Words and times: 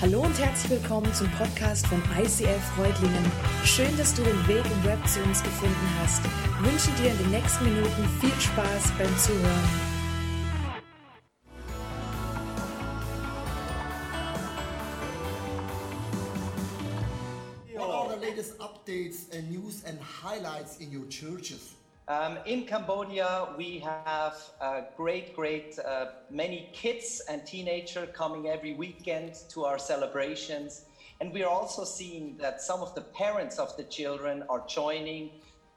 Hallo 0.00 0.20
und 0.20 0.38
herzlich 0.38 0.80
willkommen 0.80 1.12
zum 1.12 1.28
Podcast 1.32 1.84
von 1.88 2.00
ICF 2.16 2.62
Freudlingen. 2.76 3.24
Schön, 3.64 3.96
dass 3.96 4.14
du 4.14 4.22
den 4.22 4.46
Weg 4.46 4.64
im 4.64 4.84
Web 4.84 5.04
zu 5.08 5.20
uns 5.24 5.42
gefunden 5.42 5.74
hast. 6.00 6.22
Ich 6.24 6.70
wünsche 6.70 7.02
dir 7.02 7.10
in 7.10 7.18
den 7.18 7.30
nächsten 7.32 7.64
Minuten 7.64 8.08
viel 8.20 8.40
Spaß 8.40 8.92
beim 8.96 9.18
Zuhören. 9.18 9.68
What 17.74 17.90
are 17.90 18.16
the 18.16 18.24
latest 18.24 18.56
updates 18.60 19.28
and 19.36 19.50
news 19.50 19.82
and 19.84 19.98
highlights 20.00 20.76
in 20.78 20.96
your 20.96 21.08
churches? 21.08 21.74
Um, 22.08 22.38
in 22.46 22.64
Cambodia, 22.64 23.48
we 23.58 23.80
have 23.80 24.34
uh, 24.62 24.80
great, 24.96 25.36
great 25.36 25.78
uh, 25.78 26.06
many 26.30 26.70
kids 26.72 27.20
and 27.28 27.44
teenagers 27.44 28.08
coming 28.14 28.48
every 28.48 28.72
weekend 28.72 29.34
to 29.50 29.66
our 29.66 29.78
celebrations. 29.78 30.86
And 31.20 31.34
we 31.34 31.42
are 31.42 31.50
also 31.50 31.84
seeing 31.84 32.38
that 32.38 32.62
some 32.62 32.80
of 32.80 32.94
the 32.94 33.02
parents 33.02 33.58
of 33.58 33.76
the 33.76 33.84
children 33.84 34.42
are 34.48 34.64
joining. 34.66 35.32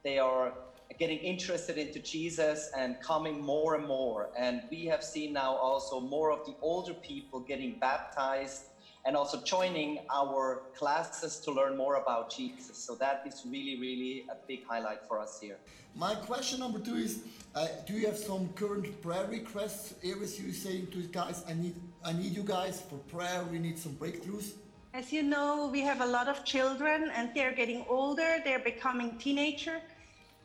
They 0.05 0.19
are 0.19 0.53
getting 0.97 1.19
interested 1.19 1.77
into 1.77 1.99
Jesus 1.99 2.71
and 2.77 2.95
coming 3.01 3.41
more 3.41 3.75
and 3.75 3.85
more. 3.85 4.29
And 4.39 4.61
we 4.71 4.85
have 4.85 5.03
seen 5.03 5.33
now 5.33 5.55
also 5.55 5.99
more 5.99 6.31
of 6.31 6.45
the 6.45 6.55
older 6.61 6.93
people 6.93 7.41
getting 7.41 7.77
baptized 7.81 8.70
and 9.05 9.15
also 9.15 9.41
joining 9.41 9.99
our 10.13 10.61
classes 10.75 11.39
to 11.39 11.51
learn 11.51 11.75
more 11.75 11.95
about 11.95 12.29
Jesus. 12.29 12.77
So 12.77 12.95
that 12.95 13.23
is 13.25 13.43
really, 13.45 13.79
really 13.79 14.25
a 14.29 14.35
big 14.47 14.65
highlight 14.65 15.01
for 15.07 15.19
us 15.19 15.39
here. 15.41 15.57
My 15.95 16.15
question 16.15 16.59
number 16.59 16.79
two 16.79 16.95
is: 16.95 17.23
uh, 17.55 17.67
Do 17.87 17.93
you 17.93 18.05
have 18.05 18.17
some 18.17 18.49
current 18.53 19.01
prayer 19.01 19.25
requests? 19.25 19.95
Areas 20.03 20.39
you 20.39 20.51
saying 20.51 20.87
to 20.91 21.01
guys, 21.03 21.43
I 21.47 21.53
need, 21.53 21.75
I 22.03 22.13
need 22.13 22.33
you 22.33 22.43
guys 22.43 22.81
for 22.81 22.97
prayer. 23.15 23.43
We 23.51 23.59
need 23.59 23.77
some 23.77 23.93
breakthroughs. 23.93 24.53
As 24.93 25.13
you 25.13 25.23
know, 25.23 25.69
we 25.71 25.79
have 25.81 26.01
a 26.01 26.05
lot 26.05 26.27
of 26.27 26.43
children 26.43 27.11
and 27.15 27.31
they're 27.33 27.53
getting 27.53 27.85
older, 27.87 28.39
they're 28.43 28.59
becoming 28.59 29.17
teenager. 29.17 29.79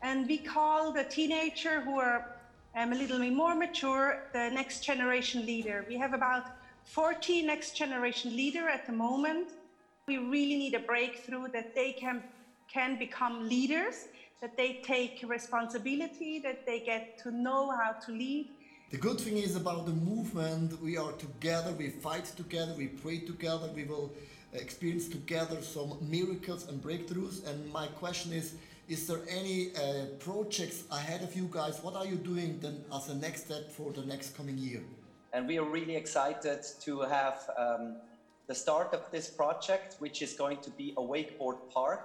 And 0.02 0.26
we 0.28 0.38
call 0.38 0.92
the 0.92 1.02
teenager 1.02 1.80
who 1.80 1.98
are 1.98 2.36
um, 2.76 2.92
a 2.92 2.94
little 2.94 3.18
bit 3.18 3.32
more 3.32 3.56
mature 3.56 4.22
the 4.32 4.50
next 4.50 4.84
generation 4.84 5.44
leader. 5.44 5.84
We 5.88 5.96
have 5.96 6.12
about 6.12 6.44
40 6.86 7.42
next 7.42 7.76
generation 7.76 8.34
leader 8.34 8.68
at 8.68 8.86
the 8.86 8.92
moment. 8.92 9.48
We 10.06 10.18
really 10.18 10.56
need 10.56 10.74
a 10.74 10.78
breakthrough 10.78 11.48
that 11.48 11.74
they 11.74 11.92
can, 11.92 12.22
can 12.72 12.98
become 12.98 13.48
leaders, 13.48 14.06
that 14.40 14.56
they 14.56 14.80
take 14.84 15.22
responsibility, 15.26 16.38
that 16.38 16.64
they 16.64 16.80
get 16.80 17.18
to 17.24 17.30
know 17.30 17.70
how 17.70 17.92
to 17.92 18.12
lead. 18.12 18.48
The 18.90 18.98
good 18.98 19.20
thing 19.20 19.36
is 19.38 19.56
about 19.56 19.84
the 19.84 19.92
movement. 19.92 20.80
We 20.80 20.96
are 20.96 21.10
together. 21.12 21.72
We 21.72 21.90
fight 21.90 22.26
together. 22.36 22.72
We 22.78 22.86
pray 22.86 23.18
together. 23.18 23.68
We 23.74 23.82
will 23.82 24.12
experience 24.52 25.08
together 25.08 25.60
some 25.60 25.98
miracles 26.00 26.68
and 26.68 26.80
breakthroughs. 26.80 27.44
And 27.48 27.72
my 27.72 27.88
question 27.88 28.32
is: 28.32 28.54
Is 28.88 29.08
there 29.08 29.22
any 29.28 29.72
uh, 29.74 30.06
projects 30.20 30.84
ahead 30.92 31.22
of 31.22 31.34
you 31.34 31.48
guys? 31.50 31.82
What 31.82 31.96
are 31.96 32.06
you 32.06 32.14
doing 32.14 32.60
then 32.60 32.84
as 32.94 33.08
a 33.08 33.16
next 33.16 33.46
step 33.46 33.72
for 33.72 33.90
the 33.92 34.02
next 34.02 34.36
coming 34.36 34.56
year? 34.56 34.82
And 35.32 35.46
we 35.46 35.58
are 35.58 35.64
really 35.64 35.96
excited 35.96 36.64
to 36.80 37.00
have 37.00 37.38
um, 37.58 37.96
the 38.46 38.54
start 38.54 38.94
of 38.94 39.10
this 39.10 39.28
project, 39.28 39.96
which 39.98 40.22
is 40.22 40.34
going 40.34 40.58
to 40.58 40.70
be 40.70 40.94
a 40.96 41.02
wakeboard 41.02 41.58
park 41.72 42.00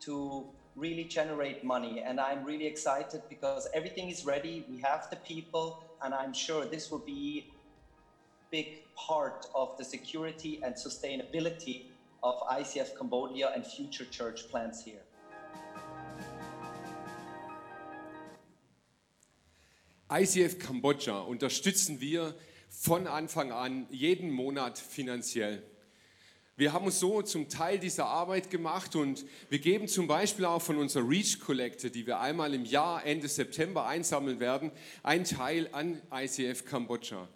to 0.00 0.46
really 0.74 1.04
generate 1.04 1.64
money. 1.64 2.02
And 2.06 2.20
I'm 2.20 2.44
really 2.44 2.66
excited 2.66 3.22
because 3.28 3.66
everything 3.74 4.10
is 4.10 4.24
ready. 4.24 4.64
We 4.68 4.78
have 4.82 5.08
the 5.10 5.16
people, 5.16 5.82
and 6.02 6.14
I'm 6.14 6.32
sure 6.32 6.66
this 6.66 6.90
will 6.90 7.04
be 7.06 7.46
a 7.48 8.50
big 8.50 8.82
part 8.94 9.46
of 9.54 9.76
the 9.78 9.84
security 9.84 10.60
and 10.62 10.74
sustainability 10.74 11.84
of 12.22 12.40
ICF 12.50 12.96
Cambodia 12.98 13.50
and 13.54 13.66
future 13.66 14.04
church 14.04 14.48
plans 14.48 14.82
here. 14.82 15.05
ICF 20.18 20.58
Kambodscha 20.58 21.18
unterstützen 21.20 22.00
wir 22.00 22.34
von 22.70 23.06
Anfang 23.06 23.52
an 23.52 23.86
jeden 23.90 24.30
Monat 24.30 24.78
finanziell. 24.78 25.62
Wir 26.56 26.72
haben 26.72 26.86
uns 26.86 27.00
so 27.00 27.20
zum 27.20 27.50
Teil 27.50 27.78
dieser 27.78 28.06
Arbeit 28.06 28.48
gemacht 28.48 28.96
und 28.96 29.26
wir 29.50 29.58
geben 29.58 29.88
zum 29.88 30.06
Beispiel 30.06 30.46
auch 30.46 30.62
von 30.62 30.78
unserer 30.78 31.06
Reach-Kollekte, 31.06 31.90
die 31.90 32.06
wir 32.06 32.18
einmal 32.18 32.54
im 32.54 32.64
Jahr 32.64 33.04
Ende 33.04 33.28
September 33.28 33.84
einsammeln 33.84 34.40
werden, 34.40 34.70
einen 35.02 35.24
Teil 35.24 35.68
an 35.72 36.00
ICF 36.10 36.64
Kambodscha. 36.64 37.28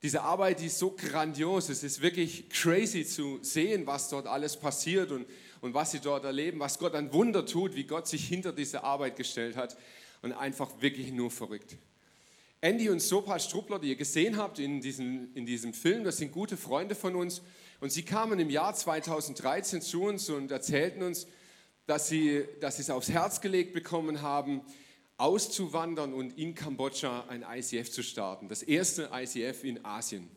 Diese 0.00 0.22
Arbeit 0.22 0.60
die 0.60 0.66
ist 0.66 0.78
so 0.78 0.92
grandios, 0.92 1.68
es 1.68 1.82
ist 1.82 2.00
wirklich 2.00 2.48
crazy 2.50 3.04
zu 3.04 3.40
sehen, 3.42 3.88
was 3.88 4.08
dort 4.08 4.28
alles 4.28 4.56
passiert 4.56 5.10
und, 5.10 5.26
und 5.62 5.74
was 5.74 5.90
sie 5.90 5.98
dort 5.98 6.24
erleben, 6.24 6.60
was 6.60 6.78
Gott 6.78 6.94
an 6.94 7.12
Wunder 7.12 7.44
tut, 7.44 7.74
wie 7.74 7.84
Gott 7.84 8.06
sich 8.06 8.28
hinter 8.28 8.52
diese 8.52 8.84
Arbeit 8.84 9.16
gestellt 9.16 9.56
hat 9.56 9.76
und 10.22 10.32
einfach 10.32 10.80
wirklich 10.80 11.12
nur 11.12 11.30
verrückt. 11.30 11.76
Andy 12.60 12.90
und 12.90 13.00
Sopa 13.00 13.38
Struppler, 13.38 13.78
die 13.78 13.90
ihr 13.90 13.96
gesehen 13.96 14.36
habt 14.36 14.58
in 14.58 14.80
diesem, 14.80 15.32
in 15.34 15.46
diesem 15.46 15.72
Film, 15.72 16.02
das 16.02 16.16
sind 16.16 16.32
gute 16.32 16.56
Freunde 16.56 16.96
von 16.96 17.14
uns. 17.14 17.40
Und 17.80 17.92
sie 17.92 18.02
kamen 18.02 18.40
im 18.40 18.50
Jahr 18.50 18.74
2013 18.74 19.80
zu 19.80 20.02
uns 20.02 20.28
und 20.28 20.50
erzählten 20.50 21.02
uns, 21.02 21.28
dass 21.86 22.08
sie, 22.08 22.44
dass 22.60 22.76
sie 22.76 22.82
es 22.82 22.90
aufs 22.90 23.10
Herz 23.10 23.40
gelegt 23.40 23.74
bekommen 23.74 24.22
haben, 24.22 24.62
auszuwandern 25.18 26.12
und 26.12 26.36
in 26.36 26.56
Kambodscha 26.56 27.26
ein 27.28 27.44
ICF 27.48 27.92
zu 27.92 28.02
starten. 28.02 28.48
Das 28.48 28.64
erste 28.64 29.10
ICF 29.12 29.62
in 29.62 29.84
Asien. 29.84 30.28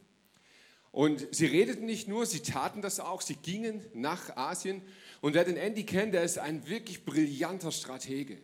Und 0.91 1.27
sie 1.31 1.47
redeten 1.47 1.85
nicht 1.85 2.07
nur, 2.07 2.27
sie 2.27 2.41
taten 2.41 2.83
das 2.83 2.99
auch, 2.99 3.21
sie 3.21 3.35
gingen 3.35 3.83
nach 3.93 4.35
Asien. 4.37 4.83
Und 5.21 5.33
wer 5.33 5.43
den 5.43 5.57
Andy 5.57 5.85
kennt, 5.85 6.13
der 6.13 6.23
ist 6.23 6.37
ein 6.37 6.67
wirklich 6.67 7.03
brillanter 7.03 7.71
Stratege. 7.71 8.37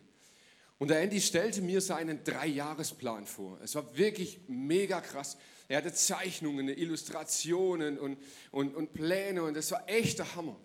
Und 0.79 0.89
der 0.89 1.01
Andy 1.01 1.19
stellte 1.19 1.61
mir 1.61 1.81
seinen 1.81 2.23
Dreijahresplan 2.23 3.25
vor. 3.25 3.59
Es 3.63 3.73
war 3.75 3.97
wirklich 3.97 4.39
mega 4.47 5.01
krass. 5.01 5.37
Er 5.67 5.77
hatte 5.77 5.93
Zeichnungen, 5.93 6.69
Illustrationen 6.69 7.97
und, 7.97 8.17
und, 8.51 8.75
und 8.75 8.93
Pläne 8.93 9.43
und 9.43 9.57
es 9.57 9.71
war 9.71 9.89
echter 9.89 10.35
Hammer. 10.35 10.57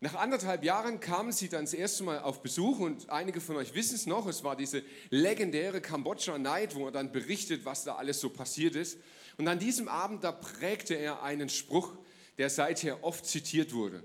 Nach 0.00 0.16
anderthalb 0.16 0.64
Jahren 0.64 1.00
kamen 1.00 1.32
sie 1.32 1.48
dann 1.48 1.64
das 1.64 1.72
erste 1.72 2.02
Mal 2.02 2.18
auf 2.18 2.42
Besuch 2.42 2.78
und 2.78 3.08
einige 3.10 3.40
von 3.40 3.56
euch 3.56 3.74
wissen 3.74 3.94
es 3.94 4.06
noch, 4.06 4.26
es 4.26 4.44
war 4.44 4.56
diese 4.56 4.82
legendäre 5.10 5.80
Kambodscha 5.80 6.36
Night, 6.36 6.74
wo 6.74 6.86
er 6.86 6.92
dann 6.92 7.12
berichtet, 7.12 7.64
was 7.64 7.84
da 7.84 7.94
alles 7.94 8.20
so 8.20 8.28
passiert 8.28 8.74
ist. 8.74 8.98
Und 9.38 9.48
an 9.48 9.58
diesem 9.58 9.88
Abend, 9.88 10.24
da 10.24 10.32
prägte 10.32 10.94
er 10.94 11.22
einen 11.22 11.48
Spruch, 11.48 11.96
der 12.36 12.50
seither 12.50 13.02
oft 13.04 13.24
zitiert 13.24 13.72
wurde. 13.72 14.02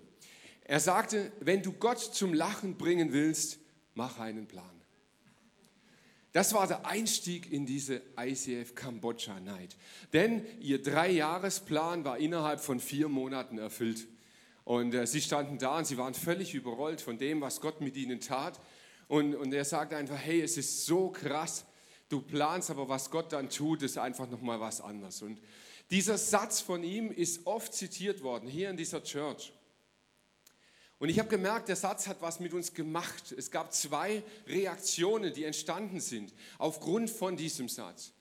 Er 0.64 0.80
sagte, 0.80 1.32
wenn 1.40 1.64
du 1.64 1.74
Gott 1.74 2.00
zum 2.00 2.34
Lachen 2.34 2.78
bringen 2.78 3.12
willst, 3.12 3.60
mach 3.94 4.20
einen 4.20 4.48
Plan. 4.48 4.79
Das 6.32 6.54
war 6.54 6.68
der 6.68 6.86
Einstieg 6.86 7.52
in 7.52 7.66
diese 7.66 8.02
ICF 8.18 8.76
Kambodscha 8.76 9.40
Night. 9.40 9.76
Denn 10.14 10.46
ihr 10.60 10.82
Dreijahresplan 10.82 12.06
war 12.06 12.20
innerhalb 12.20 12.60
von 12.60 12.80
vier 12.80 13.08
Monaten 13.08 13.58
erfüllt. 13.58 14.08
Und 14.64 14.94
äh, 14.94 15.08
sie 15.08 15.22
standen 15.22 15.58
da 15.58 15.80
und 15.80 15.86
sie 15.86 15.98
waren 15.98 16.14
völlig 16.14 16.54
überrollt 16.54 17.02
von 17.02 17.18
dem, 17.18 17.42
was 17.42 17.62
Gott 17.62 17.82
mit 17.82 17.98
ihnen 17.98 18.20
tat. 18.20 18.60
Und, 19.08 19.34
und 19.36 19.52
er 19.52 19.66
sagte 19.66 19.98
einfach, 19.98 20.20
hey, 20.20 20.42
es 20.42 20.58
ist 20.58 20.86
so 20.86 21.10
krass. 21.10 21.66
Du 22.10 22.22
planst, 22.22 22.70
aber 22.70 22.88
was 22.88 23.10
Gott 23.10 23.34
dann 23.34 23.50
tut, 23.50 23.82
ist 23.82 23.98
einfach 23.98 24.30
nochmal 24.30 24.60
was 24.60 24.82
anderes. 24.82 25.24
Und 25.24 25.42
dieser 25.90 26.20
Satz 26.20 26.62
von 26.62 26.84
ihm 26.84 27.12
ist 27.12 27.48
oft 27.48 27.74
zitiert 27.74 28.22
worden, 28.22 28.48
hier 28.48 28.70
in 28.70 28.78
dieser 28.78 29.04
Church. 29.04 29.52
Und 31.00 31.08
ich 31.08 31.18
habe 31.18 31.30
gemerkt, 31.30 31.70
der 31.70 31.78
Satz 31.78 32.08
hat 32.08 32.22
was 32.22 32.42
mit 32.42 32.54
uns 32.54 32.74
gemacht. 32.74 33.32
Es 33.32 33.50
gab 33.50 33.74
zwei 33.74 34.22
Reaktionen, 34.48 35.34
die 35.34 35.46
entstanden 35.46 36.02
sind 36.02 36.34
aufgrund 36.58 37.10
von 37.10 37.38
diesem 37.38 37.70
Satz. 37.70 38.12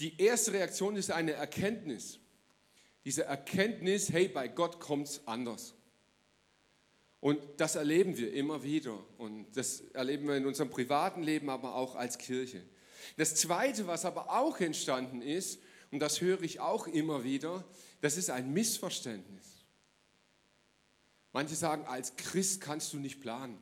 Die 0.00 0.20
erste 0.20 0.54
Reaktion 0.54 0.96
ist 0.96 1.10
eine 1.10 1.32
Erkenntnis. 1.32 2.18
Diese 3.04 3.24
Erkenntnis, 3.24 4.10
hey, 4.10 4.28
bei 4.28 4.48
Gott 4.48 4.80
kommt 4.80 5.08
es 5.08 5.26
anders. 5.26 5.74
Und 7.20 7.40
das 7.58 7.74
erleben 7.74 8.16
wir 8.16 8.32
immer 8.32 8.62
wieder. 8.62 8.98
Und 9.18 9.46
das 9.54 9.82
erleben 9.92 10.26
wir 10.26 10.36
in 10.36 10.46
unserem 10.46 10.70
privaten 10.70 11.22
Leben, 11.22 11.50
aber 11.50 11.74
auch 11.74 11.94
als 11.94 12.16
Kirche. 12.16 12.62
Das 13.18 13.34
Zweite, 13.34 13.86
was 13.86 14.06
aber 14.06 14.30
auch 14.30 14.60
entstanden 14.60 15.20
ist, 15.20 15.60
und 15.90 16.00
das 16.00 16.22
höre 16.22 16.42
ich 16.42 16.60
auch 16.60 16.86
immer 16.86 17.22
wieder, 17.22 17.64
das 18.00 18.16
ist 18.16 18.30
ein 18.30 18.52
Missverständnis. 18.52 19.53
Manche 21.34 21.56
sagen, 21.56 21.84
als 21.86 22.14
Christ 22.14 22.60
kannst 22.60 22.92
du 22.92 22.98
nicht 22.98 23.20
planen 23.20 23.58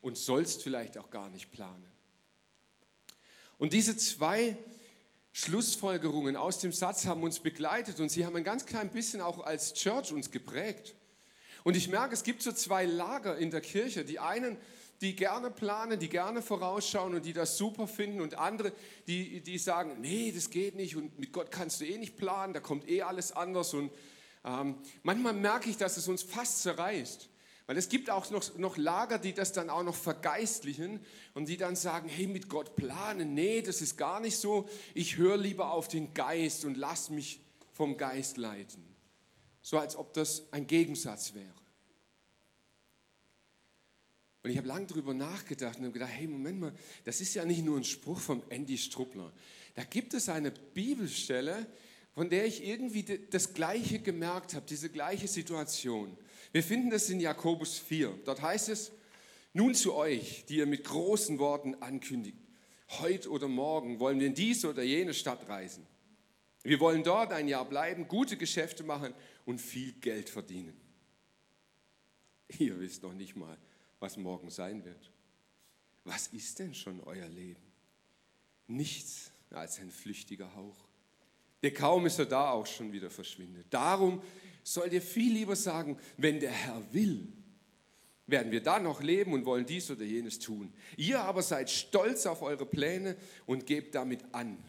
und 0.00 0.18
sollst 0.18 0.64
vielleicht 0.64 0.98
auch 0.98 1.08
gar 1.08 1.30
nicht 1.30 1.52
planen. 1.52 1.86
Und 3.58 3.72
diese 3.72 3.96
zwei 3.96 4.56
Schlussfolgerungen 5.32 6.34
aus 6.34 6.58
dem 6.58 6.72
Satz 6.72 7.06
haben 7.06 7.22
uns 7.22 7.38
begleitet 7.38 8.00
und 8.00 8.08
sie 8.08 8.26
haben 8.26 8.34
ein 8.34 8.42
ganz 8.42 8.66
klein 8.66 8.90
bisschen 8.90 9.20
auch 9.20 9.46
als 9.46 9.74
Church 9.74 10.12
uns 10.12 10.32
geprägt. 10.32 10.96
Und 11.62 11.76
ich 11.76 11.88
merke, 11.88 12.12
es 12.12 12.24
gibt 12.24 12.42
so 12.42 12.50
zwei 12.50 12.86
Lager 12.86 13.38
in 13.38 13.52
der 13.52 13.60
Kirche. 13.60 14.04
Die 14.04 14.18
einen, 14.18 14.56
die 15.00 15.14
gerne 15.14 15.52
planen, 15.52 16.00
die 16.00 16.08
gerne 16.08 16.42
vorausschauen 16.42 17.14
und 17.14 17.24
die 17.24 17.32
das 17.32 17.56
super 17.56 17.86
finden 17.86 18.20
und 18.20 18.36
andere, 18.36 18.72
die, 19.06 19.40
die 19.42 19.58
sagen, 19.58 20.00
nee, 20.00 20.32
das 20.34 20.50
geht 20.50 20.74
nicht 20.74 20.96
und 20.96 21.20
mit 21.20 21.32
Gott 21.32 21.52
kannst 21.52 21.80
du 21.80 21.84
eh 21.84 21.98
nicht 21.98 22.16
planen, 22.16 22.52
da 22.52 22.58
kommt 22.58 22.88
eh 22.88 23.02
alles 23.02 23.30
anders 23.30 23.74
und 23.74 23.92
Ähm, 24.44 24.76
manchmal 25.02 25.32
merke 25.32 25.70
ich, 25.70 25.76
dass 25.76 25.96
es 25.96 26.08
uns 26.08 26.22
fast 26.22 26.62
zerreißt. 26.62 27.28
Weil 27.66 27.78
es 27.78 27.88
gibt 27.88 28.10
auch 28.10 28.30
noch, 28.30 28.56
noch 28.58 28.76
Lager, 28.76 29.18
die 29.18 29.32
das 29.32 29.52
dann 29.52 29.70
auch 29.70 29.82
noch 29.82 29.94
vergeistlichen 29.94 31.00
und 31.32 31.48
die 31.48 31.56
dann 31.56 31.76
sagen, 31.76 32.08
hey, 32.08 32.26
mit 32.26 32.50
Gott 32.50 32.76
planen, 32.76 33.32
nee, 33.32 33.62
das 33.62 33.80
ist 33.80 33.96
gar 33.96 34.20
nicht 34.20 34.36
so. 34.36 34.68
Ich 34.92 35.16
höre 35.16 35.38
lieber 35.38 35.70
auf 35.70 35.88
den 35.88 36.12
Geist 36.12 36.66
und 36.66 36.76
lass 36.76 37.08
mich 37.08 37.40
vom 37.72 37.96
Geist 37.96 38.36
leiten. 38.36 38.84
So 39.62 39.78
als 39.78 39.96
ob 39.96 40.12
das 40.12 40.52
ein 40.52 40.66
Gegensatz 40.66 41.32
wäre. 41.32 41.54
Und 44.42 44.50
ich 44.50 44.58
habe 44.58 44.68
lange 44.68 44.84
darüber 44.84 45.14
nachgedacht 45.14 45.78
und 45.78 45.84
habe 45.84 45.94
gedacht, 45.94 46.12
hey, 46.12 46.26
Moment 46.26 46.60
mal, 46.60 46.74
das 47.04 47.22
ist 47.22 47.32
ja 47.32 47.46
nicht 47.46 47.64
nur 47.64 47.78
ein 47.78 47.84
Spruch 47.84 48.20
vom 48.20 48.42
Andy 48.50 48.76
Struppler. 48.76 49.32
Da 49.74 49.84
gibt 49.84 50.12
es 50.12 50.28
eine 50.28 50.50
Bibelstelle, 50.50 51.66
von 52.14 52.30
der 52.30 52.46
ich 52.46 52.64
irgendwie 52.64 53.04
das 53.30 53.54
Gleiche 53.54 53.98
gemerkt 53.98 54.54
habe, 54.54 54.64
diese 54.66 54.88
gleiche 54.88 55.26
Situation. 55.28 56.16
Wir 56.52 56.62
finden 56.62 56.90
das 56.90 57.10
in 57.10 57.20
Jakobus 57.20 57.78
4. 57.78 58.20
Dort 58.24 58.40
heißt 58.40 58.68
es, 58.68 58.92
nun 59.52 59.74
zu 59.74 59.94
euch, 59.94 60.44
die 60.48 60.56
ihr 60.56 60.66
mit 60.66 60.84
großen 60.84 61.38
Worten 61.38 61.74
ankündigt, 61.76 62.38
heute 63.00 63.30
oder 63.30 63.48
morgen 63.48 63.98
wollen 63.98 64.20
wir 64.20 64.28
in 64.28 64.34
diese 64.34 64.70
oder 64.70 64.82
jene 64.82 65.14
Stadt 65.14 65.48
reisen. 65.48 65.86
Wir 66.62 66.80
wollen 66.80 67.02
dort 67.02 67.32
ein 67.32 67.48
Jahr 67.48 67.64
bleiben, 67.64 68.08
gute 68.08 68.36
Geschäfte 68.36 68.84
machen 68.84 69.12
und 69.44 69.60
viel 69.60 69.92
Geld 69.92 70.30
verdienen. 70.30 70.80
Ihr 72.58 72.78
wisst 72.78 73.02
noch 73.02 73.12
nicht 73.12 73.36
mal, 73.36 73.58
was 73.98 74.16
morgen 74.16 74.50
sein 74.50 74.84
wird. 74.84 75.10
Was 76.04 76.28
ist 76.28 76.58
denn 76.58 76.74
schon 76.74 77.00
euer 77.00 77.28
Leben? 77.28 77.62
Nichts 78.66 79.30
als 79.50 79.78
ein 79.78 79.90
flüchtiger 79.90 80.54
Hauch, 80.54 80.83
der 81.64 81.72
kaum 81.72 82.04
ist 82.04 82.18
er 82.18 82.26
da 82.26 82.50
auch 82.50 82.66
schon 82.66 82.92
wieder 82.92 83.08
verschwindet. 83.08 83.68
Darum 83.70 84.22
sollt 84.62 84.92
ihr 84.92 85.00
viel 85.00 85.32
lieber 85.32 85.56
sagen, 85.56 85.98
wenn 86.18 86.38
der 86.38 86.50
Herr 86.50 86.82
will, 86.92 87.32
werden 88.26 88.52
wir 88.52 88.62
da 88.62 88.78
noch 88.78 89.02
leben 89.02 89.32
und 89.32 89.46
wollen 89.46 89.64
dies 89.64 89.90
oder 89.90 90.04
jenes 90.04 90.38
tun. 90.38 90.74
Ihr 90.98 91.22
aber 91.22 91.42
seid 91.42 91.70
stolz 91.70 92.26
auf 92.26 92.42
eure 92.42 92.66
Pläne 92.66 93.16
und 93.46 93.64
gebt 93.64 93.94
damit 93.94 94.20
an. 94.32 94.62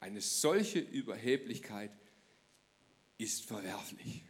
Eine 0.00 0.22
solche 0.22 0.78
Überheblichkeit 0.78 1.90
ist 3.18 3.44
verwerflich. 3.44 4.24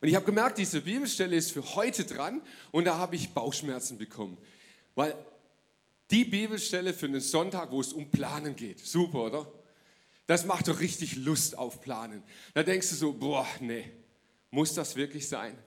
Und 0.00 0.08
ich 0.08 0.14
habe 0.14 0.24
gemerkt, 0.24 0.56
diese 0.56 0.80
Bibelstelle 0.80 1.36
ist 1.36 1.52
für 1.52 1.74
heute 1.74 2.06
dran 2.06 2.40
und 2.72 2.86
da 2.86 2.96
habe 2.96 3.16
ich 3.16 3.34
Bauchschmerzen 3.34 3.98
bekommen. 3.98 4.38
Weil 4.94 5.14
die 6.10 6.24
Bibelstelle 6.24 6.94
für 6.94 7.04
einen 7.04 7.20
Sonntag, 7.20 7.70
wo 7.70 7.82
es 7.82 7.92
um 7.92 8.10
Planen 8.10 8.56
geht, 8.56 8.80
super, 8.80 9.24
oder? 9.26 9.59
Das 10.30 10.44
macht 10.44 10.68
doch 10.68 10.78
richtig 10.78 11.16
Lust 11.16 11.58
auf 11.58 11.80
Planen. 11.80 12.22
Da 12.54 12.62
denkst 12.62 12.88
du 12.90 12.94
so, 12.94 13.12
boah, 13.12 13.48
nee, 13.58 13.90
muss 14.52 14.72
das 14.74 14.94
wirklich 14.94 15.28
sein? 15.28 15.58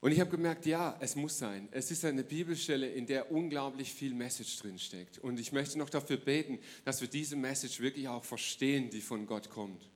Und 0.00 0.12
ich 0.12 0.20
habe 0.20 0.30
gemerkt, 0.30 0.64
ja, 0.64 0.96
es 0.98 1.14
muss 1.14 1.36
sein. 1.36 1.68
Es 1.72 1.90
ist 1.90 2.06
eine 2.06 2.24
Bibelstelle, 2.24 2.88
in 2.88 3.04
der 3.06 3.30
unglaublich 3.30 3.92
viel 3.92 4.14
Message 4.14 4.56
drin 4.60 4.78
steckt. 4.78 5.18
Und 5.18 5.38
ich 5.38 5.52
möchte 5.52 5.78
noch 5.78 5.90
dafür 5.90 6.16
beten, 6.16 6.58
dass 6.86 7.02
wir 7.02 7.08
diese 7.08 7.36
Message 7.36 7.80
wirklich 7.80 8.08
auch 8.08 8.24
verstehen, 8.24 8.88
die 8.88 9.02
von 9.02 9.26
Gott 9.26 9.50
kommt. 9.50 9.90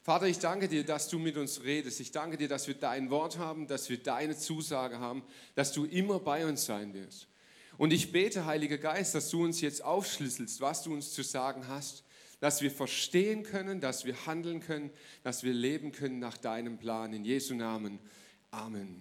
Vater, 0.00 0.26
ich 0.26 0.38
danke 0.38 0.66
dir, 0.66 0.82
dass 0.82 1.08
du 1.08 1.18
mit 1.18 1.36
uns 1.36 1.64
redest. 1.64 2.00
Ich 2.00 2.10
danke 2.10 2.38
dir, 2.38 2.48
dass 2.48 2.68
wir 2.68 2.74
dein 2.74 3.10
Wort 3.10 3.36
haben, 3.36 3.66
dass 3.66 3.90
wir 3.90 4.02
deine 4.02 4.34
Zusage 4.34 4.98
haben, 4.98 5.22
dass 5.56 5.72
du 5.72 5.84
immer 5.84 6.20
bei 6.20 6.46
uns 6.46 6.64
sein 6.64 6.94
wirst. 6.94 7.28
Und 7.76 7.92
ich 7.92 8.12
bete, 8.12 8.46
Heiliger 8.46 8.78
Geist, 8.78 9.14
dass 9.14 9.28
du 9.28 9.44
uns 9.44 9.60
jetzt 9.60 9.84
aufschlüsselst, 9.84 10.62
was 10.62 10.82
du 10.82 10.94
uns 10.94 11.12
zu 11.12 11.22
sagen 11.22 11.68
hast, 11.68 12.04
dass 12.42 12.60
wir 12.60 12.72
verstehen 12.72 13.44
können, 13.44 13.80
dass 13.80 14.04
wir 14.04 14.26
handeln 14.26 14.58
können, 14.58 14.90
dass 15.22 15.44
wir 15.44 15.52
leben 15.52 15.92
können 15.92 16.18
nach 16.18 16.36
deinem 16.36 16.76
Plan. 16.76 17.12
In 17.12 17.24
Jesu 17.24 17.54
Namen. 17.54 18.00
Amen. 18.50 19.00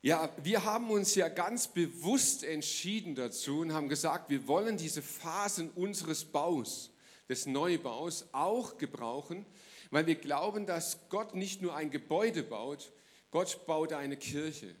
Ja, 0.00 0.34
wir 0.42 0.64
haben 0.64 0.88
uns 0.88 1.14
ja 1.14 1.28
ganz 1.28 1.68
bewusst 1.68 2.42
entschieden 2.42 3.16
dazu 3.16 3.60
und 3.60 3.74
haben 3.74 3.90
gesagt, 3.90 4.30
wir 4.30 4.48
wollen 4.48 4.78
diese 4.78 5.02
Phasen 5.02 5.68
unseres 5.72 6.24
Baus 6.24 6.90
des 7.28 7.44
Neubaus 7.44 8.24
auch 8.32 8.78
gebrauchen, 8.78 9.44
weil 9.90 10.06
wir 10.06 10.14
glauben, 10.14 10.64
dass 10.64 11.06
Gott 11.10 11.34
nicht 11.34 11.60
nur 11.60 11.76
ein 11.76 11.90
Gebäude 11.90 12.42
baut, 12.42 12.92
Gott 13.30 13.66
baut 13.66 13.92
eine 13.92 14.16
Kirche. 14.16 14.74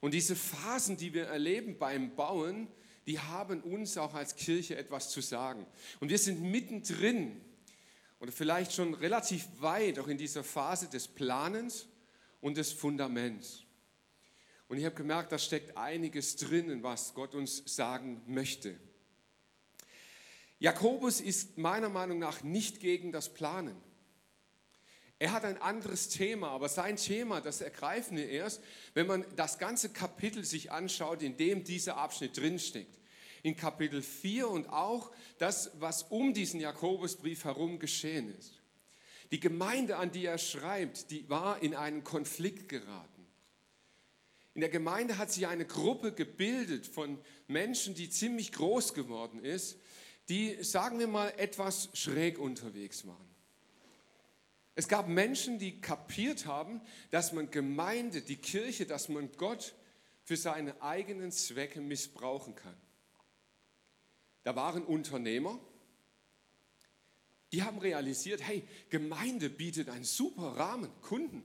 Und 0.00 0.14
diese 0.14 0.36
Phasen, 0.36 0.96
die 0.96 1.14
wir 1.14 1.26
erleben 1.26 1.78
beim 1.78 2.14
Bauen, 2.14 2.68
die 3.06 3.18
haben 3.18 3.62
uns 3.62 3.96
auch 3.96 4.14
als 4.14 4.36
Kirche 4.36 4.76
etwas 4.76 5.10
zu 5.10 5.20
sagen. 5.20 5.66
Und 6.00 6.10
wir 6.10 6.18
sind 6.18 6.42
mittendrin 6.42 7.40
oder 8.18 8.32
vielleicht 8.32 8.72
schon 8.72 8.94
relativ 8.94 9.48
weit 9.60 9.98
auch 9.98 10.08
in 10.08 10.18
dieser 10.18 10.44
Phase 10.44 10.88
des 10.88 11.08
Planens 11.08 11.86
und 12.40 12.56
des 12.56 12.72
Fundaments. 12.72 13.64
Und 14.68 14.78
ich 14.78 14.84
habe 14.84 14.94
gemerkt, 14.94 15.32
da 15.32 15.38
steckt 15.38 15.76
einiges 15.76 16.36
drin, 16.36 16.82
was 16.82 17.14
Gott 17.14 17.34
uns 17.34 17.62
sagen 17.66 18.22
möchte. 18.26 18.78
Jakobus 20.60 21.20
ist 21.20 21.58
meiner 21.58 21.88
Meinung 21.88 22.18
nach 22.18 22.42
nicht 22.42 22.80
gegen 22.80 23.12
das 23.12 23.32
Planen. 23.32 23.74
Er 25.20 25.32
hat 25.32 25.44
ein 25.44 25.60
anderes 25.60 26.08
Thema, 26.08 26.48
aber 26.48 26.70
sein 26.70 26.96
Thema, 26.96 27.42
das 27.42 27.60
ergreifen 27.60 28.16
wir 28.16 28.30
erst, 28.30 28.62
wenn 28.94 29.06
man 29.06 29.22
das 29.36 29.58
ganze 29.58 29.90
Kapitel 29.90 30.46
sich 30.46 30.72
anschaut, 30.72 31.22
in 31.22 31.36
dem 31.36 31.62
dieser 31.62 31.98
Abschnitt 31.98 32.38
drinsteckt. 32.38 32.98
In 33.42 33.54
Kapitel 33.54 34.00
4 34.00 34.48
und 34.48 34.70
auch 34.70 35.10
das, 35.36 35.72
was 35.78 36.04
um 36.04 36.32
diesen 36.32 36.58
Jakobusbrief 36.58 37.44
herum 37.44 37.78
geschehen 37.78 38.34
ist. 38.38 38.54
Die 39.30 39.40
Gemeinde, 39.40 39.98
an 39.98 40.10
die 40.10 40.24
er 40.24 40.38
schreibt, 40.38 41.10
die 41.10 41.28
war 41.28 41.62
in 41.62 41.74
einen 41.74 42.02
Konflikt 42.02 42.70
geraten. 42.70 43.26
In 44.54 44.62
der 44.62 44.70
Gemeinde 44.70 45.18
hat 45.18 45.30
sich 45.30 45.46
eine 45.46 45.66
Gruppe 45.66 46.12
gebildet 46.12 46.86
von 46.86 47.18
Menschen, 47.46 47.94
die 47.94 48.08
ziemlich 48.08 48.52
groß 48.52 48.94
geworden 48.94 49.44
ist, 49.44 49.76
die, 50.30 50.56
sagen 50.64 50.98
wir 50.98 51.08
mal, 51.08 51.34
etwas 51.36 51.90
schräg 51.92 52.38
unterwegs 52.38 53.06
waren. 53.06 53.29
Es 54.80 54.88
gab 54.88 55.08
Menschen, 55.08 55.58
die 55.58 55.78
kapiert 55.78 56.46
haben, 56.46 56.80
dass 57.10 57.32
man 57.32 57.50
Gemeinde, 57.50 58.22
die 58.22 58.38
Kirche, 58.38 58.86
dass 58.86 59.10
man 59.10 59.30
Gott 59.36 59.74
für 60.24 60.38
seine 60.38 60.80
eigenen 60.80 61.32
Zwecke 61.32 61.82
missbrauchen 61.82 62.54
kann. 62.54 62.74
Da 64.42 64.56
waren 64.56 64.82
Unternehmer, 64.82 65.60
die 67.52 67.62
haben 67.62 67.76
realisiert, 67.76 68.40
hey, 68.40 68.66
Gemeinde 68.88 69.50
bietet 69.50 69.90
einen 69.90 70.04
super 70.04 70.56
Rahmen, 70.56 70.88
Kunden. 71.02 71.42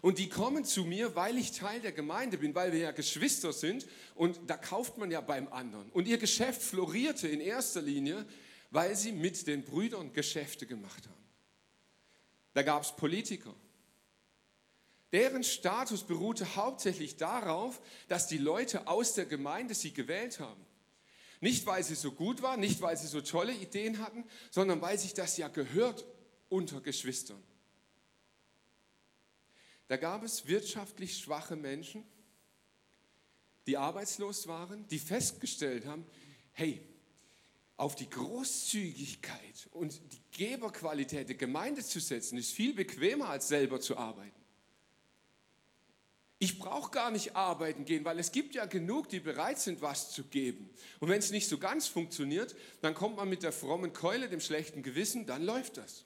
Und 0.00 0.18
die 0.18 0.30
kommen 0.30 0.64
zu 0.64 0.86
mir, 0.86 1.14
weil 1.14 1.36
ich 1.36 1.52
Teil 1.52 1.82
der 1.82 1.92
Gemeinde 1.92 2.38
bin, 2.38 2.54
weil 2.54 2.72
wir 2.72 2.78
ja 2.78 2.92
Geschwister 2.92 3.52
sind 3.52 3.86
und 4.14 4.40
da 4.46 4.56
kauft 4.56 4.96
man 4.96 5.10
ja 5.10 5.20
beim 5.20 5.52
anderen. 5.52 5.90
Und 5.90 6.08
ihr 6.08 6.16
Geschäft 6.16 6.62
florierte 6.62 7.28
in 7.28 7.42
erster 7.42 7.82
Linie, 7.82 8.24
weil 8.70 8.96
sie 8.96 9.12
mit 9.12 9.46
den 9.46 9.62
Brüdern 9.62 10.14
Geschäfte 10.14 10.64
gemacht 10.64 11.06
haben. 11.06 11.25
Da 12.56 12.62
gab 12.62 12.84
es 12.84 12.96
Politiker. 12.96 13.54
Deren 15.12 15.44
Status 15.44 16.04
beruhte 16.04 16.56
hauptsächlich 16.56 17.18
darauf, 17.18 17.82
dass 18.08 18.28
die 18.28 18.38
Leute 18.38 18.86
aus 18.86 19.12
der 19.12 19.26
Gemeinde 19.26 19.74
sie 19.74 19.92
gewählt 19.92 20.40
haben. 20.40 20.64
Nicht, 21.42 21.66
weil 21.66 21.84
sie 21.84 21.94
so 21.94 22.12
gut 22.12 22.40
waren, 22.40 22.60
nicht, 22.60 22.80
weil 22.80 22.96
sie 22.96 23.08
so 23.08 23.20
tolle 23.20 23.52
Ideen 23.52 23.98
hatten, 23.98 24.24
sondern 24.50 24.80
weil 24.80 24.98
sich 24.98 25.12
das 25.12 25.36
ja 25.36 25.48
gehört 25.48 26.06
unter 26.48 26.80
Geschwistern. 26.80 27.42
Da 29.88 29.98
gab 29.98 30.22
es 30.22 30.46
wirtschaftlich 30.46 31.18
schwache 31.18 31.56
Menschen, 31.56 32.04
die 33.66 33.76
arbeitslos 33.76 34.46
waren, 34.46 34.88
die 34.88 34.98
festgestellt 34.98 35.84
haben, 35.84 36.06
hey, 36.52 36.80
auf 37.76 37.94
die 37.94 38.08
Großzügigkeit 38.08 39.68
und 39.72 40.00
die 40.12 40.22
Geberqualität 40.32 41.28
der 41.28 41.36
Gemeinde 41.36 41.84
zu 41.84 42.00
setzen, 42.00 42.38
ist 42.38 42.52
viel 42.52 42.72
bequemer, 42.72 43.28
als 43.28 43.48
selber 43.48 43.80
zu 43.80 43.96
arbeiten. 43.96 44.32
Ich 46.38 46.58
brauche 46.58 46.90
gar 46.90 47.10
nicht 47.10 47.34
arbeiten 47.34 47.86
gehen, 47.86 48.04
weil 48.04 48.18
es 48.18 48.30
gibt 48.30 48.54
ja 48.54 48.66
genug, 48.66 49.08
die 49.08 49.20
bereit 49.20 49.58
sind, 49.58 49.80
was 49.80 50.10
zu 50.10 50.24
geben. 50.24 50.68
Und 51.00 51.08
wenn 51.08 51.18
es 51.18 51.30
nicht 51.30 51.48
so 51.48 51.58
ganz 51.58 51.86
funktioniert, 51.86 52.54
dann 52.82 52.94
kommt 52.94 53.16
man 53.16 53.28
mit 53.28 53.42
der 53.42 53.52
frommen 53.52 53.92
Keule, 53.94 54.28
dem 54.28 54.40
schlechten 54.40 54.82
Gewissen, 54.82 55.26
dann 55.26 55.42
läuft 55.42 55.78
das. 55.78 56.04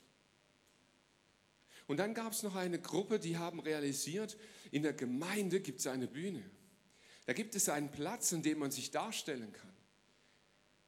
Und 1.89 1.97
dann 1.97 2.15
gab 2.15 2.33
es 2.33 2.45
noch 2.45 2.55
eine 2.55 2.81
Gruppe, 2.81 3.19
die 3.19 3.39
haben 3.39 3.59
realisiert, 3.59 4.37
in 4.71 4.85
der 4.85 4.93
Gemeinde 4.93 5.61
gibt 5.61 5.81
es 5.81 5.89
eine 5.89 6.07
Bühne. 6.07 6.49
Da 7.27 7.33
gibt 7.33 7.57
es 7.57 7.69
einen 7.69 7.91
Platz, 7.91 8.33
an 8.33 8.43
dem 8.43 8.61
man 8.61 8.71
sich 8.71 8.93
darstellen 8.93 9.53
kann. 9.53 9.73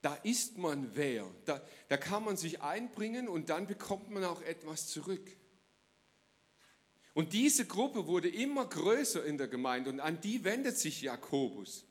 Da 0.03 0.15
ist 0.17 0.59
man 0.59 0.95
wer. 0.95 1.27
Da, 1.45 1.63
da 1.89 1.97
kann 1.97 2.25
man 2.25 2.37
sich 2.37 2.61
einbringen 2.61 3.29
und 3.29 3.51
dann 3.51 3.67
bekommt 3.67 4.11
man 4.11 4.25
auch 4.25 4.43
etwas 4.43 4.89
zurück. 4.89 5.37
Und 7.15 7.33
diese 7.33 7.67
Gruppe 7.67 8.07
wurde 8.07 8.29
immer 8.29 8.67
größer 8.67 9.25
in 9.25 9.39
der 9.39 9.49
Gemeinde 9.49 9.91
und 9.91 10.01
an 10.01 10.21
die 10.21 10.45
wendet 10.45 10.77
sich 10.77 11.03
Jakobus. 11.03 11.87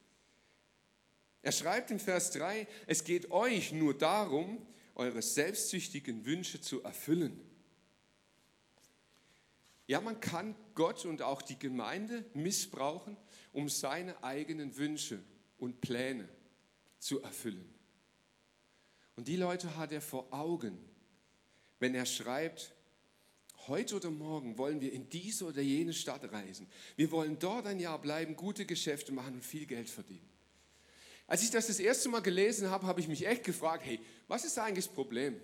Er 1.41 1.51
schreibt 1.51 1.89
im 1.89 1.99
Vers 1.99 2.31
3, 2.31 2.67
es 2.85 3.03
geht 3.03 3.31
euch 3.31 3.71
nur 3.71 3.97
darum, 3.97 4.65
eure 4.95 5.21
selbstsüchtigen 5.21 6.25
Wünsche 6.25 6.59
zu 6.59 6.83
erfüllen. 6.83 7.39
Ja, 9.87 10.01
man 10.01 10.19
kann 10.19 10.55
Gott 10.75 11.05
und 11.05 11.21
auch 11.21 11.41
die 11.41 11.57
Gemeinde 11.57 12.25
missbrauchen, 12.33 13.17
um 13.51 13.69
seine 13.69 14.23
eigenen 14.23 14.75
Wünsche 14.77 15.21
und 15.57 15.81
Pläne 15.81 16.29
zu 16.99 17.21
erfüllen. 17.21 17.73
Und 19.15 19.27
die 19.27 19.35
Leute 19.35 19.75
hat 19.77 19.91
er 19.91 20.01
vor 20.01 20.27
Augen, 20.31 20.77
wenn 21.79 21.95
er 21.95 22.05
schreibt, 22.05 22.73
heute 23.67 23.95
oder 23.95 24.09
morgen 24.09 24.57
wollen 24.57 24.81
wir 24.81 24.91
in 24.91 25.09
diese 25.09 25.45
oder 25.45 25.61
jene 25.61 25.93
Stadt 25.93 26.31
reisen. 26.31 26.67
Wir 26.95 27.11
wollen 27.11 27.37
dort 27.37 27.67
ein 27.67 27.79
Jahr 27.79 27.99
bleiben, 27.99 28.35
gute 28.35 28.65
Geschäfte 28.65 29.11
machen 29.11 29.35
und 29.35 29.45
viel 29.45 29.65
Geld 29.65 29.89
verdienen. 29.89 30.27
Als 31.27 31.43
ich 31.43 31.51
das 31.51 31.67
das 31.67 31.79
erste 31.79 32.09
Mal 32.09 32.21
gelesen 32.21 32.69
habe, 32.69 32.87
habe 32.87 32.99
ich 32.99 33.07
mich 33.07 33.25
echt 33.25 33.43
gefragt, 33.43 33.85
hey, 33.85 33.99
was 34.27 34.43
ist 34.43 34.57
eigentlich 34.57 34.85
das 34.85 34.93
Problem? 34.93 35.39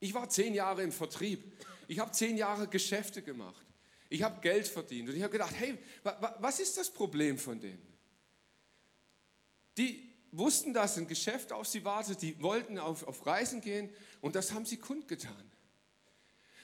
Ich 0.00 0.12
war 0.12 0.28
zehn 0.28 0.54
Jahre 0.54 0.82
im 0.82 0.92
Vertrieb. 0.92 1.52
Ich 1.88 1.98
habe 1.98 2.10
zehn 2.12 2.36
Jahre 2.36 2.66
Geschäfte 2.66 3.22
gemacht. 3.22 3.64
Ich 4.08 4.22
habe 4.22 4.40
Geld 4.40 4.66
verdient. 4.66 5.08
Und 5.08 5.16
ich 5.16 5.22
habe 5.22 5.32
gedacht, 5.32 5.54
hey, 5.56 5.78
was 6.40 6.60
ist 6.60 6.76
das 6.76 6.90
Problem 6.90 7.38
von 7.38 7.60
denen? 7.60 7.86
Die 9.78 10.15
wussten, 10.38 10.72
dass 10.74 10.96
ein 10.96 11.06
Geschäft 11.06 11.52
auf 11.52 11.66
sie 11.66 11.84
wartet, 11.84 12.22
die 12.22 12.40
wollten 12.42 12.78
auf, 12.78 13.06
auf 13.06 13.26
Reisen 13.26 13.60
gehen 13.60 13.90
und 14.20 14.34
das 14.34 14.52
haben 14.52 14.64
sie 14.64 14.76
kundgetan. 14.76 15.50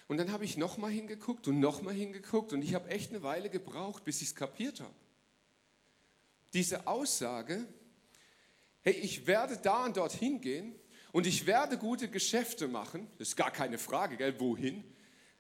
Und 0.08 0.18
dann 0.18 0.32
habe 0.32 0.44
ich 0.44 0.56
nochmal 0.56 0.90
hingeguckt 0.90 1.48
und 1.48 1.60
nochmal 1.60 1.94
hingeguckt 1.94 2.52
und 2.52 2.62
ich 2.62 2.74
habe 2.74 2.90
echt 2.90 3.10
eine 3.10 3.22
Weile 3.22 3.48
gebraucht, 3.48 4.04
bis 4.04 4.20
ich 4.20 4.28
es 4.28 4.34
kapiert 4.34 4.80
habe. 4.80 4.94
Diese 6.52 6.86
Aussage, 6.86 7.66
hey, 8.82 8.92
ich 8.92 9.26
werde 9.26 9.56
da 9.56 9.84
und 9.84 9.96
dort 9.96 10.12
hingehen 10.12 10.74
und 11.12 11.26
ich 11.26 11.46
werde 11.46 11.78
gute 11.78 12.08
Geschäfte 12.08 12.68
machen, 12.68 13.08
das 13.18 13.28
ist 13.28 13.36
gar 13.36 13.50
keine 13.50 13.78
Frage, 13.78 14.16
gell, 14.16 14.38
wohin? 14.38 14.84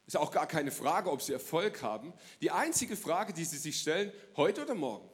Ist 0.06 0.16
auch 0.16 0.30
gar 0.30 0.46
keine 0.46 0.70
Frage, 0.70 1.10
ob 1.10 1.22
sie 1.22 1.32
Erfolg 1.32 1.82
haben. 1.82 2.12
Die 2.40 2.50
einzige 2.50 2.96
Frage, 2.96 3.32
die 3.32 3.44
sie 3.44 3.58
sich 3.58 3.80
stellen, 3.80 4.12
heute 4.36 4.62
oder 4.62 4.74
morgen? 4.74 5.11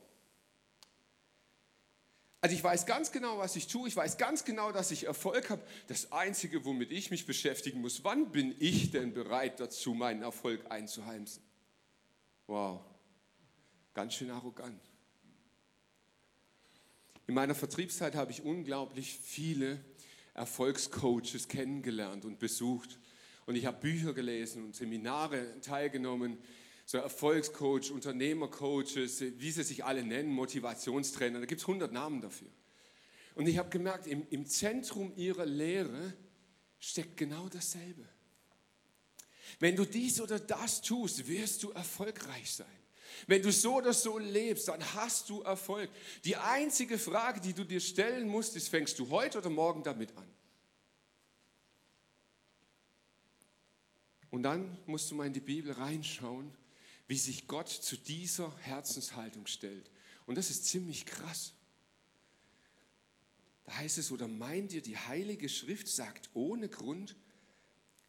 Also 2.40 2.54
ich 2.54 2.62
weiß 2.62 2.86
ganz 2.86 3.10
genau, 3.10 3.38
was 3.38 3.56
ich 3.56 3.66
tue. 3.66 3.88
Ich 3.88 3.96
weiß 3.96 4.16
ganz 4.16 4.44
genau, 4.44 4.70
dass 4.70 4.90
ich 4.92 5.06
Erfolg 5.06 5.50
habe. 5.50 5.62
Das 5.88 6.12
Einzige, 6.12 6.64
womit 6.64 6.92
ich 6.92 7.10
mich 7.10 7.26
beschäftigen 7.26 7.80
muss, 7.80 8.04
wann 8.04 8.30
bin 8.30 8.54
ich 8.60 8.92
denn 8.92 9.12
bereit 9.12 9.58
dazu, 9.58 9.94
meinen 9.94 10.22
Erfolg 10.22 10.70
einzuheimsen? 10.70 11.42
Wow, 12.46 12.80
ganz 13.92 14.14
schön 14.14 14.30
arrogant. 14.30 14.80
In 17.26 17.34
meiner 17.34 17.54
Vertriebszeit 17.54 18.14
habe 18.14 18.30
ich 18.30 18.42
unglaublich 18.42 19.18
viele 19.18 19.84
Erfolgscoaches 20.34 21.48
kennengelernt 21.48 22.24
und 22.24 22.38
besucht. 22.38 22.98
Und 23.46 23.56
ich 23.56 23.66
habe 23.66 23.80
Bücher 23.80 24.14
gelesen 24.14 24.64
und 24.64 24.76
Seminare 24.76 25.60
teilgenommen, 25.60 26.38
so 26.88 26.96
Erfolgscoach, 26.96 27.90
Unternehmercoaches, 27.90 29.20
wie 29.20 29.50
sie 29.50 29.62
sich 29.62 29.84
alle 29.84 30.02
nennen, 30.02 30.30
Motivationstrainer, 30.30 31.38
da 31.38 31.44
gibt 31.44 31.60
es 31.60 31.68
100 31.68 31.92
Namen 31.92 32.22
dafür. 32.22 32.48
Und 33.34 33.46
ich 33.46 33.58
habe 33.58 33.68
gemerkt, 33.68 34.06
im, 34.06 34.26
im 34.30 34.46
Zentrum 34.46 35.12
ihrer 35.14 35.44
Lehre 35.44 36.14
steckt 36.78 37.18
genau 37.18 37.46
dasselbe. 37.50 38.08
Wenn 39.60 39.76
du 39.76 39.84
dies 39.84 40.18
oder 40.18 40.38
das 40.38 40.80
tust, 40.80 41.28
wirst 41.28 41.62
du 41.62 41.72
erfolgreich 41.72 42.50
sein. 42.50 42.66
Wenn 43.26 43.42
du 43.42 43.52
so 43.52 43.76
oder 43.76 43.92
so 43.92 44.16
lebst, 44.16 44.68
dann 44.68 44.82
hast 44.94 45.28
du 45.28 45.42
Erfolg. 45.42 45.90
Die 46.24 46.36
einzige 46.36 46.96
Frage, 46.96 47.42
die 47.42 47.52
du 47.52 47.64
dir 47.64 47.80
stellen 47.80 48.28
musst, 48.28 48.56
ist, 48.56 48.68
fängst 48.68 48.98
du 48.98 49.10
heute 49.10 49.38
oder 49.38 49.50
morgen 49.50 49.82
damit 49.82 50.16
an? 50.16 50.26
Und 54.30 54.42
dann 54.44 54.78
musst 54.86 55.10
du 55.10 55.16
mal 55.16 55.26
in 55.26 55.34
die 55.34 55.40
Bibel 55.40 55.72
reinschauen, 55.72 56.50
wie 57.08 57.18
sich 57.18 57.48
Gott 57.48 57.68
zu 57.68 57.96
dieser 57.96 58.56
Herzenshaltung 58.58 59.46
stellt. 59.46 59.90
Und 60.26 60.38
das 60.38 60.50
ist 60.50 60.66
ziemlich 60.66 61.06
krass. 61.06 61.54
Da 63.64 63.76
heißt 63.76 63.98
es, 63.98 64.12
oder 64.12 64.28
meint 64.28 64.72
ihr, 64.72 64.82
die 64.82 64.96
Heilige 64.96 65.48
Schrift 65.48 65.88
sagt 65.88 66.30
ohne 66.34 66.68
Grund, 66.68 67.16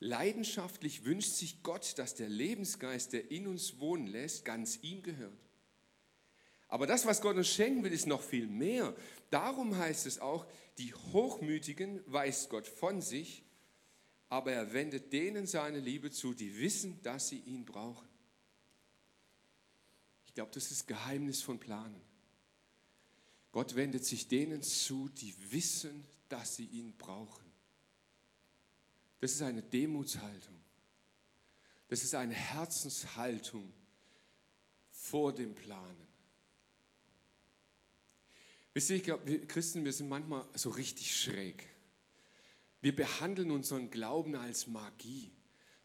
Leidenschaftlich 0.01 1.03
wünscht 1.03 1.33
sich 1.33 1.61
Gott, 1.61 1.97
dass 1.97 2.15
der 2.15 2.29
Lebensgeist, 2.29 3.11
der 3.11 3.31
in 3.31 3.47
uns 3.47 3.79
wohnen 3.79 4.07
lässt, 4.07 4.45
ganz 4.45 4.79
ihm 4.81 5.03
gehört. 5.03 5.37
Aber 6.69 6.87
das, 6.87 7.05
was 7.05 7.21
Gott 7.21 7.35
uns 7.35 7.49
schenken 7.49 7.83
will, 7.83 7.91
ist 7.91 8.07
noch 8.07 8.21
viel 8.21 8.47
mehr. 8.47 8.95
Darum 9.29 9.75
heißt 9.75 10.05
es 10.05 10.19
auch, 10.19 10.45
die 10.77 10.93
Hochmütigen 10.93 12.01
weist 12.05 12.49
Gott 12.49 12.67
von 12.67 13.01
sich, 13.01 13.43
aber 14.29 14.53
er 14.53 14.71
wendet 14.71 15.11
denen 15.11 15.47
seine 15.47 15.79
Liebe 15.79 16.11
zu, 16.11 16.33
die 16.33 16.57
wissen, 16.59 17.01
dass 17.01 17.27
sie 17.27 17.39
ihn 17.39 17.65
brauchen. 17.65 18.08
Ich 20.29 20.35
glaube, 20.35 20.51
das 20.53 20.69
ist 20.69 20.87
Geheimnis 20.87 21.41
von 21.41 21.59
Planen. 21.59 21.99
Gott 23.51 23.73
wendet 23.73 24.05
sich 24.05 24.27
denen 24.27 24.61
zu, 24.61 25.09
die 25.09 25.33
wissen, 25.51 26.05
dass 26.29 26.55
sie 26.55 26.65
ihn 26.65 26.95
brauchen. 26.95 27.51
Das 29.21 29.31
ist 29.31 29.41
eine 29.41 29.63
Demutshaltung. 29.63 30.55
Das 31.87 32.03
ist 32.03 32.13
eine 32.13 32.35
Herzenshaltung 32.35 33.73
vor 34.91 35.33
dem 35.33 35.55
Planen. 35.55 36.07
Wisst 38.75 38.91
ihr, 38.91 38.97
ich 38.97 39.03
glaube, 39.03 39.25
wir 39.25 39.47
Christen, 39.47 39.83
wir 39.83 39.93
sind 39.93 40.09
manchmal 40.09 40.47
so 40.53 40.69
richtig 40.69 41.19
schräg. 41.19 41.67
Wir 42.81 42.95
behandeln 42.95 43.49
unseren 43.49 43.89
Glauben 43.89 44.35
als 44.35 44.67
Magie. 44.67 45.31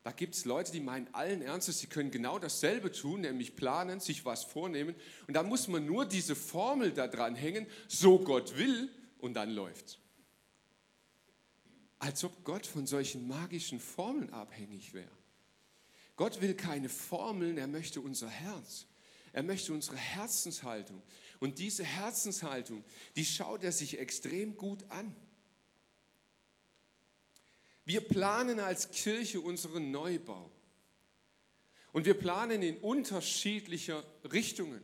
Da 0.04 0.12
gibt 0.12 0.34
es 0.36 0.44
Leute, 0.44 0.70
die 0.70 0.80
meinen 0.80 1.12
allen 1.12 1.42
Ernstes, 1.42 1.80
sie 1.80 1.88
können 1.88 2.12
genau 2.12 2.38
dasselbe 2.38 2.92
tun, 2.92 3.22
nämlich 3.22 3.56
planen, 3.56 3.98
sich 4.00 4.24
was 4.24 4.44
vornehmen. 4.44 4.94
Und 5.26 5.34
da 5.34 5.42
muss 5.42 5.66
man 5.66 5.84
nur 5.84 6.04
diese 6.04 6.36
Formel 6.36 6.92
da 6.92 7.08
dran 7.08 7.34
hängen, 7.34 7.66
so 7.88 8.20
Gott 8.20 8.56
will, 8.56 8.90
und 9.18 9.34
dann 9.34 9.50
läuft's 9.50 9.98
als 12.04 12.22
ob 12.22 12.44
Gott 12.44 12.66
von 12.66 12.86
solchen 12.86 13.26
magischen 13.26 13.80
Formeln 13.80 14.30
abhängig 14.30 14.92
wäre. 14.92 15.10
Gott 16.16 16.42
will 16.42 16.54
keine 16.54 16.90
Formeln, 16.90 17.56
er 17.56 17.66
möchte 17.66 18.02
unser 18.02 18.28
Herz. 18.28 18.86
Er 19.32 19.42
möchte 19.42 19.72
unsere 19.72 19.96
Herzenshaltung. 19.96 21.02
Und 21.40 21.58
diese 21.58 21.82
Herzenshaltung, 21.82 22.84
die 23.16 23.24
schaut 23.24 23.64
er 23.64 23.72
sich 23.72 23.98
extrem 23.98 24.56
gut 24.56 24.84
an. 24.90 25.16
Wir 27.84 28.00
planen 28.00 28.60
als 28.60 28.90
Kirche 28.90 29.40
unseren 29.40 29.90
Neubau. 29.90 30.50
Und 31.92 32.06
wir 32.06 32.14
planen 32.14 32.62
in 32.62 32.78
unterschiedlicher 32.78 34.02
Richtungen. 34.32 34.82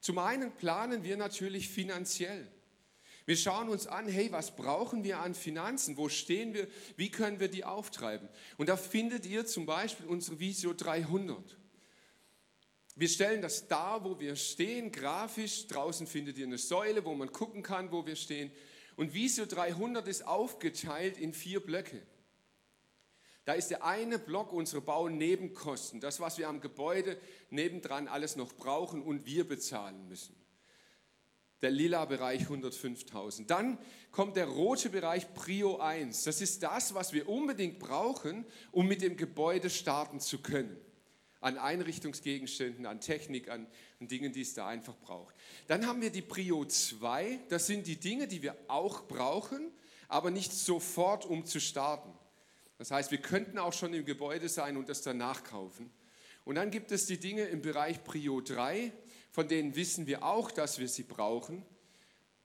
Zum 0.00 0.18
einen 0.18 0.52
planen 0.52 1.02
wir 1.02 1.16
natürlich 1.16 1.68
finanziell. 1.68 2.46
Wir 3.24 3.36
schauen 3.36 3.68
uns 3.68 3.88
an, 3.88 4.06
hey, 4.06 4.30
was 4.30 4.54
brauchen 4.54 5.02
wir 5.02 5.18
an 5.18 5.34
Finanzen? 5.34 5.96
Wo 5.96 6.08
stehen 6.08 6.54
wir? 6.54 6.68
Wie 6.96 7.10
können 7.10 7.40
wir 7.40 7.48
die 7.48 7.64
auftreiben? 7.64 8.28
Und 8.56 8.68
da 8.68 8.76
findet 8.76 9.26
ihr 9.26 9.46
zum 9.46 9.66
Beispiel 9.66 10.06
unsere 10.06 10.38
Visio 10.38 10.72
300. 10.72 11.58
Wir 12.94 13.08
stellen 13.08 13.42
das 13.42 13.66
dar, 13.66 14.04
wo 14.04 14.20
wir 14.20 14.36
stehen, 14.36 14.92
grafisch. 14.92 15.66
Draußen 15.66 16.06
findet 16.06 16.38
ihr 16.38 16.46
eine 16.46 16.58
Säule, 16.58 17.04
wo 17.04 17.14
man 17.14 17.32
gucken 17.32 17.64
kann, 17.64 17.90
wo 17.90 18.06
wir 18.06 18.14
stehen. 18.14 18.52
Und 18.94 19.12
Visio 19.12 19.44
300 19.44 20.06
ist 20.06 20.24
aufgeteilt 20.26 21.18
in 21.18 21.34
vier 21.34 21.58
Blöcke. 21.58 22.00
Da 23.46 23.54
ist 23.54 23.70
der 23.70 23.84
eine 23.84 24.18
Block 24.18 24.52
unsere 24.52 24.82
Baunebenkosten, 24.82 26.00
das, 26.00 26.20
was 26.20 26.36
wir 26.36 26.48
am 26.48 26.60
Gebäude 26.60 27.16
nebendran 27.48 28.06
alles 28.06 28.36
noch 28.36 28.52
brauchen 28.52 29.00
und 29.00 29.24
wir 29.24 29.48
bezahlen 29.48 30.06
müssen 30.08 30.36
der 31.62 31.70
lila 31.70 32.04
Bereich 32.04 32.42
105.000. 32.42 33.46
Dann 33.46 33.78
kommt 34.10 34.36
der 34.36 34.46
rote 34.46 34.90
Bereich 34.90 35.32
Prio 35.34 35.78
1. 35.78 36.24
Das 36.24 36.40
ist 36.40 36.62
das, 36.62 36.94
was 36.94 37.12
wir 37.12 37.28
unbedingt 37.28 37.78
brauchen, 37.78 38.44
um 38.72 38.86
mit 38.86 39.02
dem 39.02 39.16
Gebäude 39.16 39.70
starten 39.70 40.20
zu 40.20 40.38
können. 40.38 40.76
An 41.40 41.58
Einrichtungsgegenständen, 41.58 42.86
an 42.86 43.00
Technik, 43.00 43.48
an, 43.48 43.66
an 44.00 44.08
Dingen, 44.08 44.32
die 44.32 44.42
es 44.42 44.54
da 44.54 44.66
einfach 44.66 44.96
braucht. 44.98 45.34
Dann 45.66 45.86
haben 45.86 46.00
wir 46.02 46.10
die 46.10 46.22
Prio 46.22 46.64
2. 46.64 47.40
Das 47.48 47.66
sind 47.66 47.86
die 47.86 47.96
Dinge, 47.96 48.26
die 48.26 48.42
wir 48.42 48.56
auch 48.68 49.06
brauchen, 49.06 49.70
aber 50.08 50.30
nicht 50.30 50.52
sofort, 50.52 51.24
um 51.24 51.44
zu 51.44 51.60
starten. 51.60 52.15
Das 52.78 52.90
heißt, 52.90 53.10
wir 53.10 53.18
könnten 53.18 53.58
auch 53.58 53.72
schon 53.72 53.94
im 53.94 54.04
Gebäude 54.04 54.48
sein 54.48 54.76
und 54.76 54.88
das 54.88 55.02
danach 55.02 55.44
kaufen. 55.44 55.90
Und 56.44 56.56
dann 56.56 56.70
gibt 56.70 56.92
es 56.92 57.06
die 57.06 57.18
Dinge 57.18 57.44
im 57.44 57.62
Bereich 57.62 58.04
Prio 58.04 58.40
3 58.40 58.92
von 59.36 59.48
denen 59.48 59.76
wissen 59.76 60.06
wir 60.06 60.22
auch, 60.22 60.50
dass 60.50 60.78
wir 60.78 60.88
sie 60.88 61.02
brauchen, 61.02 61.62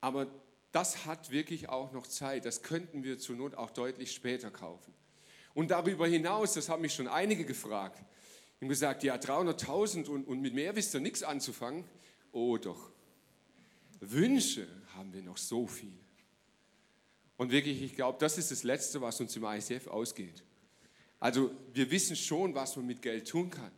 aber 0.01 0.27
das 0.73 1.05
hat 1.05 1.31
wirklich 1.31 1.69
auch 1.69 1.93
noch 1.93 2.05
Zeit. 2.05 2.43
Das 2.43 2.63
könnten 2.63 3.05
wir 3.05 3.17
zur 3.17 3.37
Not 3.37 3.55
auch 3.55 3.69
deutlich 3.69 4.11
später 4.11 4.51
kaufen. 4.51 4.93
Und 5.53 5.71
darüber 5.71 6.05
hinaus, 6.05 6.51
das 6.51 6.67
haben 6.67 6.81
mich 6.81 6.93
schon 6.93 7.07
einige 7.07 7.45
gefragt, 7.45 8.03
haben 8.59 8.67
gesagt, 8.67 9.03
ja, 9.03 9.15
300.000 9.15 10.09
und, 10.09 10.27
und 10.27 10.41
mit 10.41 10.53
mehr 10.53 10.75
wisst 10.75 10.93
ihr 10.93 10.99
nichts 10.99 11.23
anzufangen. 11.23 11.85
Oh 12.33 12.57
doch, 12.57 12.91
Wünsche 14.01 14.67
haben 14.93 15.13
wir 15.13 15.21
noch 15.21 15.37
so 15.37 15.67
viel. 15.67 15.97
Und 17.41 17.49
wirklich, 17.49 17.81
ich 17.81 17.95
glaube, 17.95 18.19
das 18.19 18.37
ist 18.37 18.51
das 18.51 18.61
Letzte, 18.61 19.01
was 19.01 19.19
uns 19.19 19.35
im 19.35 19.43
ICF 19.45 19.87
ausgeht. 19.87 20.43
Also 21.19 21.49
wir 21.73 21.89
wissen 21.89 22.15
schon, 22.15 22.53
was 22.53 22.75
man 22.75 22.85
mit 22.85 23.01
Geld 23.01 23.27
tun 23.27 23.49
kann. 23.49 23.71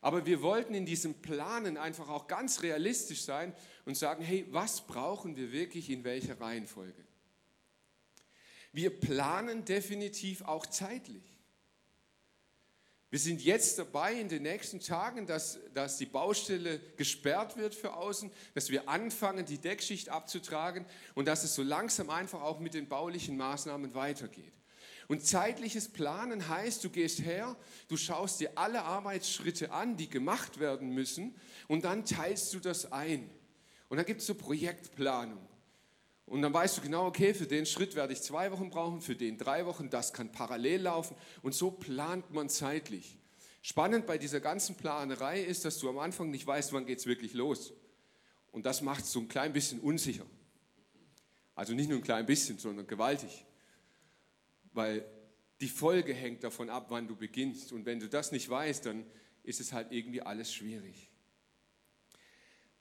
Aber 0.00 0.26
wir 0.26 0.42
wollten 0.42 0.74
in 0.74 0.84
diesem 0.84 1.14
Planen 1.14 1.76
einfach 1.76 2.08
auch 2.08 2.26
ganz 2.26 2.64
realistisch 2.64 3.22
sein 3.22 3.54
und 3.84 3.96
sagen, 3.96 4.24
hey, 4.24 4.48
was 4.50 4.80
brauchen 4.80 5.36
wir 5.36 5.52
wirklich 5.52 5.90
in 5.90 6.02
welcher 6.02 6.40
Reihenfolge? 6.40 7.04
Wir 8.72 8.90
planen 8.90 9.64
definitiv 9.64 10.42
auch 10.42 10.66
zeitlich. 10.66 11.33
Wir 13.14 13.20
sind 13.20 13.44
jetzt 13.44 13.78
dabei 13.78 14.14
in 14.14 14.28
den 14.28 14.42
nächsten 14.42 14.80
Tagen, 14.80 15.24
dass, 15.24 15.60
dass 15.72 15.98
die 15.98 16.04
Baustelle 16.04 16.80
gesperrt 16.96 17.56
wird 17.56 17.72
für 17.72 17.94
außen, 17.94 18.28
dass 18.54 18.70
wir 18.70 18.88
anfangen, 18.88 19.46
die 19.46 19.58
Deckschicht 19.58 20.08
abzutragen 20.08 20.84
und 21.14 21.28
dass 21.28 21.44
es 21.44 21.54
so 21.54 21.62
langsam 21.62 22.10
einfach 22.10 22.42
auch 22.42 22.58
mit 22.58 22.74
den 22.74 22.88
baulichen 22.88 23.36
Maßnahmen 23.36 23.94
weitergeht. 23.94 24.52
Und 25.06 25.24
zeitliches 25.24 25.88
Planen 25.90 26.48
heißt, 26.48 26.82
du 26.82 26.90
gehst 26.90 27.20
her, 27.20 27.54
du 27.86 27.96
schaust 27.96 28.40
dir 28.40 28.50
alle 28.56 28.82
Arbeitsschritte 28.82 29.70
an, 29.70 29.96
die 29.96 30.10
gemacht 30.10 30.58
werden 30.58 30.88
müssen, 30.90 31.36
und 31.68 31.84
dann 31.84 32.04
teilst 32.04 32.52
du 32.52 32.58
das 32.58 32.90
ein. 32.90 33.30
Und 33.90 33.98
dann 33.98 34.06
gibt 34.06 34.22
es 34.22 34.26
so 34.26 34.34
Projektplanung. 34.34 35.46
Und 36.26 36.42
dann 36.42 36.54
weißt 36.54 36.78
du 36.78 36.80
genau, 36.80 37.06
okay, 37.06 37.34
für 37.34 37.46
den 37.46 37.66
Schritt 37.66 37.94
werde 37.94 38.12
ich 38.12 38.22
zwei 38.22 38.50
Wochen 38.50 38.70
brauchen, 38.70 39.00
für 39.00 39.14
den 39.14 39.36
drei 39.36 39.66
Wochen, 39.66 39.90
das 39.90 40.12
kann 40.12 40.32
parallel 40.32 40.82
laufen. 40.82 41.16
Und 41.42 41.54
so 41.54 41.70
plant 41.70 42.30
man 42.32 42.48
zeitlich. 42.48 43.18
Spannend 43.62 44.06
bei 44.06 44.18
dieser 44.18 44.40
ganzen 44.40 44.76
Planerei 44.76 45.42
ist, 45.42 45.64
dass 45.64 45.78
du 45.78 45.88
am 45.88 45.98
Anfang 45.98 46.30
nicht 46.30 46.46
weißt, 46.46 46.72
wann 46.72 46.86
geht 46.86 46.98
es 46.98 47.06
wirklich 47.06 47.34
los. 47.34 47.72
Und 48.52 48.66
das 48.66 48.82
macht 48.82 49.04
es 49.04 49.12
so 49.12 49.20
ein 49.20 49.28
klein 49.28 49.52
bisschen 49.52 49.80
unsicher. 49.80 50.26
Also 51.54 51.72
nicht 51.72 51.88
nur 51.88 51.98
ein 51.98 52.04
klein 52.04 52.26
bisschen, 52.26 52.58
sondern 52.58 52.86
gewaltig 52.86 53.44
weil 54.74 55.06
die 55.60 55.68
Folge 55.68 56.12
hängt 56.12 56.44
davon 56.44 56.68
ab, 56.68 56.86
wann 56.90 57.08
du 57.08 57.16
beginnst. 57.16 57.72
Und 57.72 57.86
wenn 57.86 58.00
du 58.00 58.08
das 58.08 58.32
nicht 58.32 58.50
weißt, 58.50 58.86
dann 58.86 59.06
ist 59.42 59.60
es 59.60 59.72
halt 59.72 59.92
irgendwie 59.92 60.20
alles 60.20 60.52
schwierig. 60.52 61.10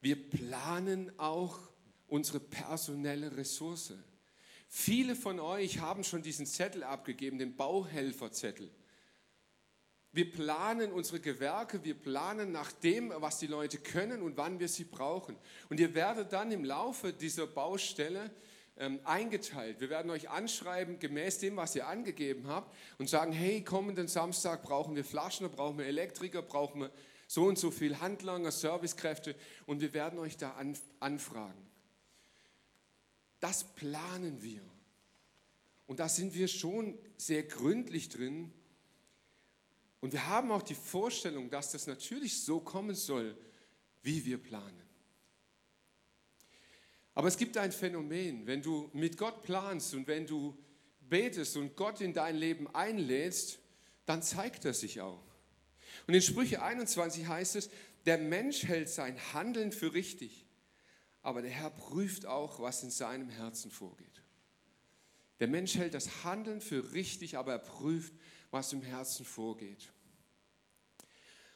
Wir 0.01 0.29
planen 0.29 1.17
auch 1.17 1.59
unsere 2.13 2.39
personelle 2.39 3.36
Ressource. 3.36 3.96
Viele 4.70 5.15
von 5.15 5.39
euch 5.39 5.79
haben 5.79 6.03
schon 6.03 6.22
diesen 6.22 6.46
Zettel 6.46 6.84
abgegeben, 6.84 7.39
den 7.39 7.55
Bauhelferzettel. 7.55 8.70
Wir 10.12 10.32
planen 10.32 10.91
unsere 10.91 11.20
Gewerke, 11.20 11.84
wir 11.84 11.96
planen 11.96 12.51
nach 12.51 12.72
dem, 12.72 13.12
was 13.15 13.39
die 13.39 13.48
Leute 13.48 13.79
können 13.79 14.22
und 14.22 14.38
wann 14.38 14.60
wir 14.60 14.67
sie 14.67 14.84
brauchen. 14.84 15.36
Und 15.70 15.79
ihr 15.79 15.96
werdet 15.96 16.32
dann 16.34 16.51
im 16.51 16.63
Laufe 16.63 17.13
dieser 17.13 17.48
Baustelle 17.48 18.29
ähm, 18.77 19.00
eingeteilt. 19.05 19.82
Wir 19.82 19.89
werden 19.89 20.12
euch 20.12 20.29
anschreiben, 20.29 21.00
gemäß 21.00 21.39
dem, 21.39 21.55
was 21.55 21.75
ihr 21.75 21.88
angegeben 21.88 22.46
habt, 22.46 22.75
und 23.00 23.10
sagen, 23.10 23.32
hey, 23.32 23.63
kommenden 23.63 24.08
Samstag 24.08 24.62
brauchen 24.62 24.96
wir 24.96 25.03
Flaschen, 25.03 25.50
brauchen 25.50 25.79
wir 25.79 25.88
Elektriker, 25.88 26.43
brauchen 26.43 26.82
wir 26.82 26.91
so 27.25 27.46
und 27.46 27.58
so 27.58 27.72
viel 27.72 28.00
Handlanger, 28.01 28.51
Servicekräfte, 28.51 29.36
und 29.65 29.82
wir 29.82 29.96
werden 29.96 30.20
euch 30.20 30.38
da 30.38 30.55
anfragen. 31.00 31.72
Das 33.43 33.65
planen 33.75 34.41
wir. 34.41 34.62
Und 35.85 36.00
da 36.00 36.07
sind 36.07 36.33
wir 36.33 36.47
schon 36.47 36.97
sehr 37.17 37.43
gründlich 37.43 38.07
drin. 38.07 38.53
Und 40.00 40.13
wir 40.13 40.29
haben 40.29 40.50
auch 40.53 40.62
die 40.62 40.75
Vorstellung, 40.75 41.50
dass 41.50 41.73
das 41.73 41.85
natürlich 41.85 42.41
so 42.41 42.62
kommen 42.62 42.95
soll, 42.95 43.38
wie 44.01 44.23
wir 44.23 44.38
planen. 44.38 44.81
Aber 47.15 47.27
es 47.27 47.35
gibt 47.35 47.57
ein 47.57 47.73
Phänomen, 47.73 48.47
wenn 48.47 48.62
du 48.62 48.89
mit 48.93 49.17
Gott 49.17 49.43
planst 49.43 49.93
und 49.93 50.07
wenn 50.07 50.25
du 50.25 50.57
betest 51.01 51.57
und 51.57 51.75
Gott 51.75 52.00
in 52.00 52.13
dein 52.13 52.38
Leben 52.38 52.73
einlädst, 52.73 53.59
dann 54.05 54.23
zeigt 54.23 54.63
er 54.63 54.73
sich 54.73 55.01
auch. 55.01 55.21
Und 56.08 56.13
in 56.13 56.21
Sprüche 56.21 56.62
21 56.62 57.27
heißt 57.27 57.58
es, 57.58 57.69
der 58.06 58.19
Mensch 58.19 58.63
hält 58.63 58.88
sein 58.88 59.19
Handeln 59.34 59.73
für 59.73 59.93
richtig, 59.93 60.45
aber 61.23 61.41
der 61.41 61.51
Herr 61.51 61.71
prüft 61.71 62.25
auch, 62.25 62.59
was 62.59 62.83
in 62.83 62.91
seinem 62.91 63.29
Herzen 63.29 63.71
vorgeht. 63.71 64.21
Der 65.39 65.47
Mensch 65.47 65.75
hält 65.75 65.93
das 65.93 66.23
Handeln 66.23 66.62
für 66.62 66.93
richtig, 66.93 67.38
aber 67.38 67.53
er 67.53 67.59
prüft, 67.59 68.13
was 68.51 68.71
im 68.73 68.81
Herzen 68.81 69.25
vorgeht. 69.25 69.91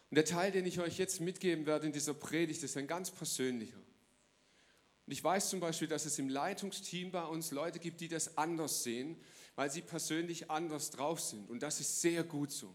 Und 0.09 0.15
der 0.15 0.25
Teil, 0.25 0.51
den 0.51 0.65
ich 0.65 0.79
euch 0.79 0.97
jetzt 0.97 1.19
mitgeben 1.19 1.65
werde 1.65 1.85
in 1.85 1.91
dieser 1.91 2.13
Predigt, 2.13 2.63
ist 2.63 2.77
ein 2.77 2.87
ganz 2.87 3.11
persönlicher. 3.11 3.77
Und 3.77 5.13
ich 5.13 5.23
weiß 5.23 5.49
zum 5.49 5.59
Beispiel, 5.59 5.87
dass 5.87 6.05
es 6.05 6.17
im 6.17 6.29
Leitungsteam 6.29 7.11
bei 7.11 7.25
uns 7.25 7.51
Leute 7.51 7.79
gibt, 7.79 8.01
die 8.01 8.07
das 8.07 8.37
anders 8.37 8.83
sehen, 8.83 9.17
weil 9.55 9.69
sie 9.69 9.81
persönlich 9.81 10.49
anders 10.49 10.91
drauf 10.91 11.19
sind. 11.19 11.49
Und 11.49 11.61
das 11.61 11.79
ist 11.79 12.01
sehr 12.01 12.23
gut 12.23 12.51
so. 12.51 12.73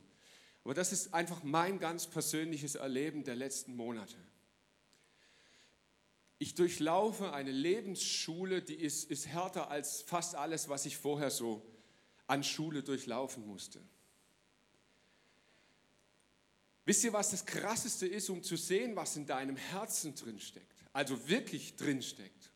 Aber 0.65 0.75
das 0.75 0.93
ist 0.93 1.13
einfach 1.15 1.43
mein 1.43 1.79
ganz 1.79 2.07
persönliches 2.07 2.75
Erleben 2.75 3.25
der 3.25 3.35
letzten 3.35 3.75
Monate. 3.75 4.17
Ich 6.43 6.57
durchlaufe 6.57 7.33
eine 7.33 7.53
Lebensschule, 7.53 8.63
die 8.63 8.75
ist, 8.75 9.11
ist 9.11 9.29
härter 9.29 9.71
als 9.71 10.03
fast 10.03 10.35
alles, 10.35 10.69
was 10.69 10.87
ich 10.87 10.97
vorher 10.97 11.31
so 11.31 11.65
an 12.27 12.43
Schule 12.43 12.83
durchlaufen 12.83 13.47
musste. 13.47 13.81
Wisst 16.85 17.05
ihr, 17.05 17.13
was 17.13 17.31
das 17.31 17.47
Krasseste 17.47 18.09
ist, 18.09 18.29
um 18.29 18.43
zu 18.43 18.57
sehen, 18.57 18.97
was 18.97 19.17
in 19.17 19.27
deinem 19.27 19.57
Herzen 19.57 20.15
drin 20.17 20.41
steckt? 20.41 20.73
also 20.93 21.29
wirklich 21.29 21.77
drinsteckt. 21.77 22.51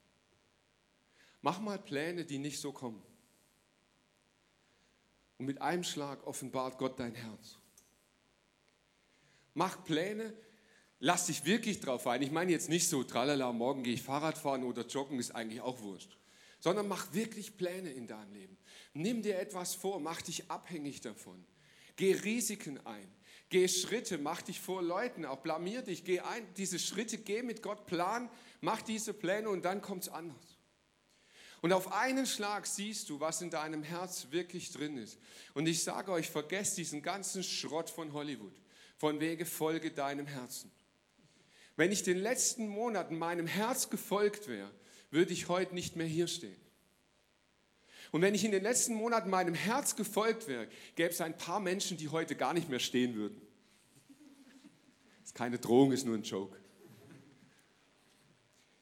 Mach 1.42 1.61
mal 1.61 1.79
Pläne, 1.79 2.25
die 2.25 2.38
nicht 2.38 2.61
so 2.61 2.72
kommen. 2.72 3.03
Und 5.38 5.46
mit 5.46 5.61
einem 5.61 5.85
Schlag 5.85 6.27
offenbart 6.27 6.79
Gott 6.79 6.99
dein 6.99 7.14
Herz. 7.14 7.59
Mach 9.55 9.85
Pläne, 9.85 10.35
lass 10.99 11.27
dich 11.27 11.45
wirklich 11.45 11.81
drauf 11.81 12.07
ein. 12.07 12.23
Ich 12.23 12.31
meine 12.31 12.53
jetzt 12.53 12.69
nicht 12.69 12.89
so, 12.89 13.05
tralala, 13.05 13.53
morgen 13.53 13.83
gehe 13.83 13.95
ich 13.95 14.03
Fahrrad 14.03 14.39
fahren 14.39 14.65
oder 14.65 14.87
joggen, 14.87 15.19
ist 15.19 15.35
eigentlich 15.35 15.61
auch 15.61 15.81
wurscht. 15.81 16.17
Sondern 16.61 16.89
mach 16.89 17.13
wirklich 17.13 17.57
Pläne 17.57 17.91
in 17.91 18.07
deinem 18.07 18.33
Leben. 18.33 18.57
Nimm 18.95 19.23
dir 19.23 19.39
etwas 19.39 19.75
vor, 19.75 20.01
mach 20.01 20.23
dich 20.23 20.51
abhängig 20.51 21.01
davon. 21.01 21.45
Geh 21.97 22.13
Risiken 22.13 22.85
ein. 22.87 23.11
Geh 23.49 23.69
Schritte, 23.69 24.19
mach 24.19 24.43
dich 24.43 24.61
vor 24.61 24.83
Leuten, 24.83 25.25
auch 25.25 25.39
blamier 25.39 25.83
dich, 25.83 26.05
geh 26.05 26.19
ein, 26.19 26.45
diese 26.57 26.81
Schritte, 26.81 27.17
geh 27.19 27.43
mit 27.43 27.63
Gott, 27.63 27.87
plan, 27.87 28.29
mach 28.61 28.83
diese 28.83 29.15
Pläne 29.15 29.49
und 29.49 29.65
dann 29.65 29.81
kommt 29.81 30.03
es 30.03 30.09
anders. 30.09 30.57
Und 31.63 31.73
auf 31.73 31.93
einen 31.93 32.27
Schlag 32.27 32.67
siehst 32.67 33.09
du, 33.09 33.21
was 33.21 33.41
in 33.43 33.51
deinem 33.51 33.83
Herz 33.83 34.29
wirklich 34.31 34.73
drin 34.73 34.97
ist. 34.99 35.19
Und 35.55 35.67
ich 35.67 35.85
sage 35.85 36.13
euch, 36.13 36.29
vergesst 36.29 36.77
diesen 36.77 37.03
ganzen 37.03 37.43
Schrott 37.43 37.89
von 37.89 38.13
Hollywood. 38.13 38.55
Von 38.99 39.21
Wege 39.21 39.47
folge 39.47 39.91
deinem 39.91 40.27
Herzen. 40.27 40.71
Wenn 41.77 41.93
ich 41.93 42.03
den 42.03 42.19
letzten 42.19 42.69
Monaten 42.69 43.19
meinem 43.19 43.47
Herz 43.47 43.91
gefolgt 43.91 44.49
wäre, 44.49 44.71
würde 45.11 45.33
ich 45.33 45.49
heute 45.49 45.75
nicht 45.75 45.95
mehr 45.95 46.07
hier 46.07 46.27
stehen. 46.27 46.61
Und 48.12 48.23
wenn 48.23 48.35
ich 48.35 48.45
in 48.45 48.53
den 48.53 48.62
letzten 48.62 48.95
Monaten 48.95 49.31
meinem 49.31 49.55
Herz 49.55 49.97
gefolgt 49.97 50.49
wäre, 50.49 50.69
gäbe 50.95 51.11
es 51.11 51.21
ein 51.21 51.37
paar 51.37 51.61
Menschen, 51.61 51.97
die 51.97 52.09
heute 52.09 52.35
gar 52.35 52.55
nicht 52.55 52.69
mehr 52.69 52.79
stehen 52.79 53.15
würden. 53.15 53.41
Das 55.21 55.31
ist 55.31 55.35
keine 55.35 55.59
Drohung, 55.59 55.93
ist 55.93 56.07
nur 56.07 56.17
ein 56.17 56.23
Joke. 56.23 56.57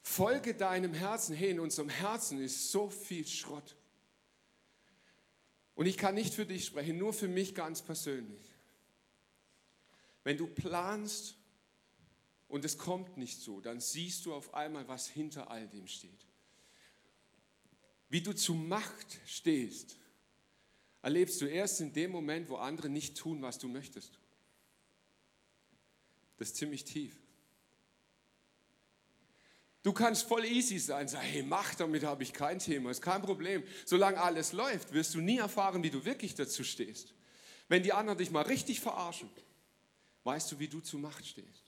Folge 0.02 0.54
deinem 0.54 0.92
Herzen. 0.94 1.34
Hey, 1.34 1.50
in 1.50 1.60
unserem 1.60 1.88
Herzen 1.88 2.40
ist 2.40 2.70
so 2.70 2.90
viel 2.90 3.26
Schrott. 3.26 3.76
Und 5.74 5.86
ich 5.86 5.96
kann 5.96 6.14
nicht 6.14 6.34
für 6.34 6.46
dich 6.46 6.66
sprechen, 6.66 6.98
nur 6.98 7.12
für 7.12 7.26
mich 7.26 7.54
ganz 7.54 7.82
persönlich. 7.82 8.54
Wenn 10.22 10.36
du 10.36 10.46
planst 10.46 11.36
und 12.54 12.64
es 12.64 12.78
kommt 12.78 13.16
nicht 13.16 13.40
so, 13.40 13.60
dann 13.60 13.80
siehst 13.80 14.24
du 14.24 14.32
auf 14.32 14.54
einmal, 14.54 14.86
was 14.88 15.08
hinter 15.08 15.50
all 15.50 15.68
dem 15.68 15.86
steht 15.86 16.26
wie 18.14 18.20
du 18.20 18.32
zu 18.32 18.54
Macht 18.54 19.18
stehst, 19.26 19.96
erlebst 21.02 21.40
du 21.40 21.46
erst 21.46 21.80
in 21.80 21.92
dem 21.92 22.12
Moment, 22.12 22.48
wo 22.48 22.54
andere 22.54 22.88
nicht 22.88 23.16
tun, 23.16 23.42
was 23.42 23.58
du 23.58 23.66
möchtest. 23.66 24.20
Das 26.36 26.50
ist 26.50 26.56
ziemlich 26.56 26.84
tief. 26.84 27.12
Du 29.82 29.92
kannst 29.92 30.28
voll 30.28 30.44
easy 30.44 30.78
sein, 30.78 31.08
sag, 31.08 31.22
hey, 31.22 31.42
mach, 31.42 31.74
damit 31.74 32.04
habe 32.04 32.22
ich 32.22 32.32
kein 32.32 32.60
Thema, 32.60 32.92
ist 32.92 33.02
kein 33.02 33.20
Problem. 33.20 33.64
Solange 33.84 34.20
alles 34.20 34.52
läuft, 34.52 34.92
wirst 34.92 35.12
du 35.14 35.20
nie 35.20 35.38
erfahren, 35.38 35.82
wie 35.82 35.90
du 35.90 36.04
wirklich 36.04 36.36
dazu 36.36 36.62
stehst. 36.62 37.14
Wenn 37.66 37.82
die 37.82 37.92
anderen 37.92 38.18
dich 38.18 38.30
mal 38.30 38.42
richtig 38.42 38.78
verarschen, 38.78 39.28
weißt 40.22 40.52
du, 40.52 40.60
wie 40.60 40.68
du 40.68 40.80
zu 40.80 40.98
Macht 40.98 41.26
stehst. 41.26 41.63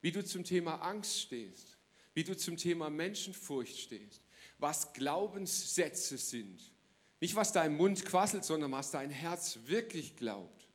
Wie 0.00 0.12
du 0.12 0.24
zum 0.24 0.44
Thema 0.44 0.76
Angst 0.76 1.20
stehst, 1.20 1.76
wie 2.14 2.24
du 2.24 2.36
zum 2.36 2.56
Thema 2.56 2.90
Menschenfurcht 2.90 3.78
stehst, 3.78 4.22
was 4.58 4.92
Glaubenssätze 4.92 6.18
sind. 6.18 6.60
Nicht, 7.20 7.34
was 7.34 7.52
dein 7.52 7.76
Mund 7.76 8.04
quasselt, 8.04 8.44
sondern 8.44 8.72
was 8.72 8.90
dein 8.90 9.10
Herz 9.10 9.58
wirklich 9.66 10.16
glaubt. 10.16 10.68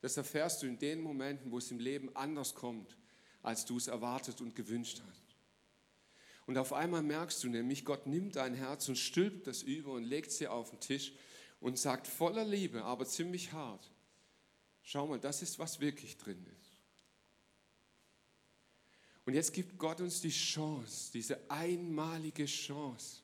Das 0.00 0.16
erfährst 0.16 0.62
du 0.62 0.66
in 0.66 0.78
den 0.78 1.00
Momenten, 1.00 1.50
wo 1.50 1.58
es 1.58 1.70
im 1.70 1.78
Leben 1.78 2.14
anders 2.14 2.54
kommt, 2.54 2.96
als 3.42 3.64
du 3.64 3.76
es 3.76 3.86
erwartet 3.86 4.40
und 4.40 4.54
gewünscht 4.54 5.02
hast. 5.06 5.22
Und 6.46 6.58
auf 6.58 6.72
einmal 6.72 7.02
merkst 7.02 7.42
du 7.42 7.48
nämlich, 7.48 7.84
Gott 7.84 8.06
nimmt 8.06 8.36
dein 8.36 8.54
Herz 8.54 8.88
und 8.88 8.96
stülpt 8.96 9.46
das 9.46 9.62
über 9.62 9.92
und 9.92 10.04
legt 10.04 10.38
dir 10.38 10.52
auf 10.52 10.70
den 10.70 10.80
Tisch 10.80 11.12
und 11.60 11.78
sagt 11.78 12.06
voller 12.06 12.44
Liebe, 12.44 12.84
aber 12.84 13.04
ziemlich 13.06 13.52
hart, 13.52 13.90
schau 14.82 15.06
mal, 15.06 15.18
das 15.18 15.42
ist, 15.42 15.58
was 15.58 15.80
wirklich 15.80 16.16
drin 16.16 16.46
ist. 16.60 16.65
Und 19.26 19.34
jetzt 19.34 19.52
gibt 19.52 19.76
Gott 19.76 20.00
uns 20.00 20.20
die 20.20 20.30
Chance, 20.30 21.10
diese 21.12 21.50
einmalige 21.50 22.46
Chance, 22.46 23.22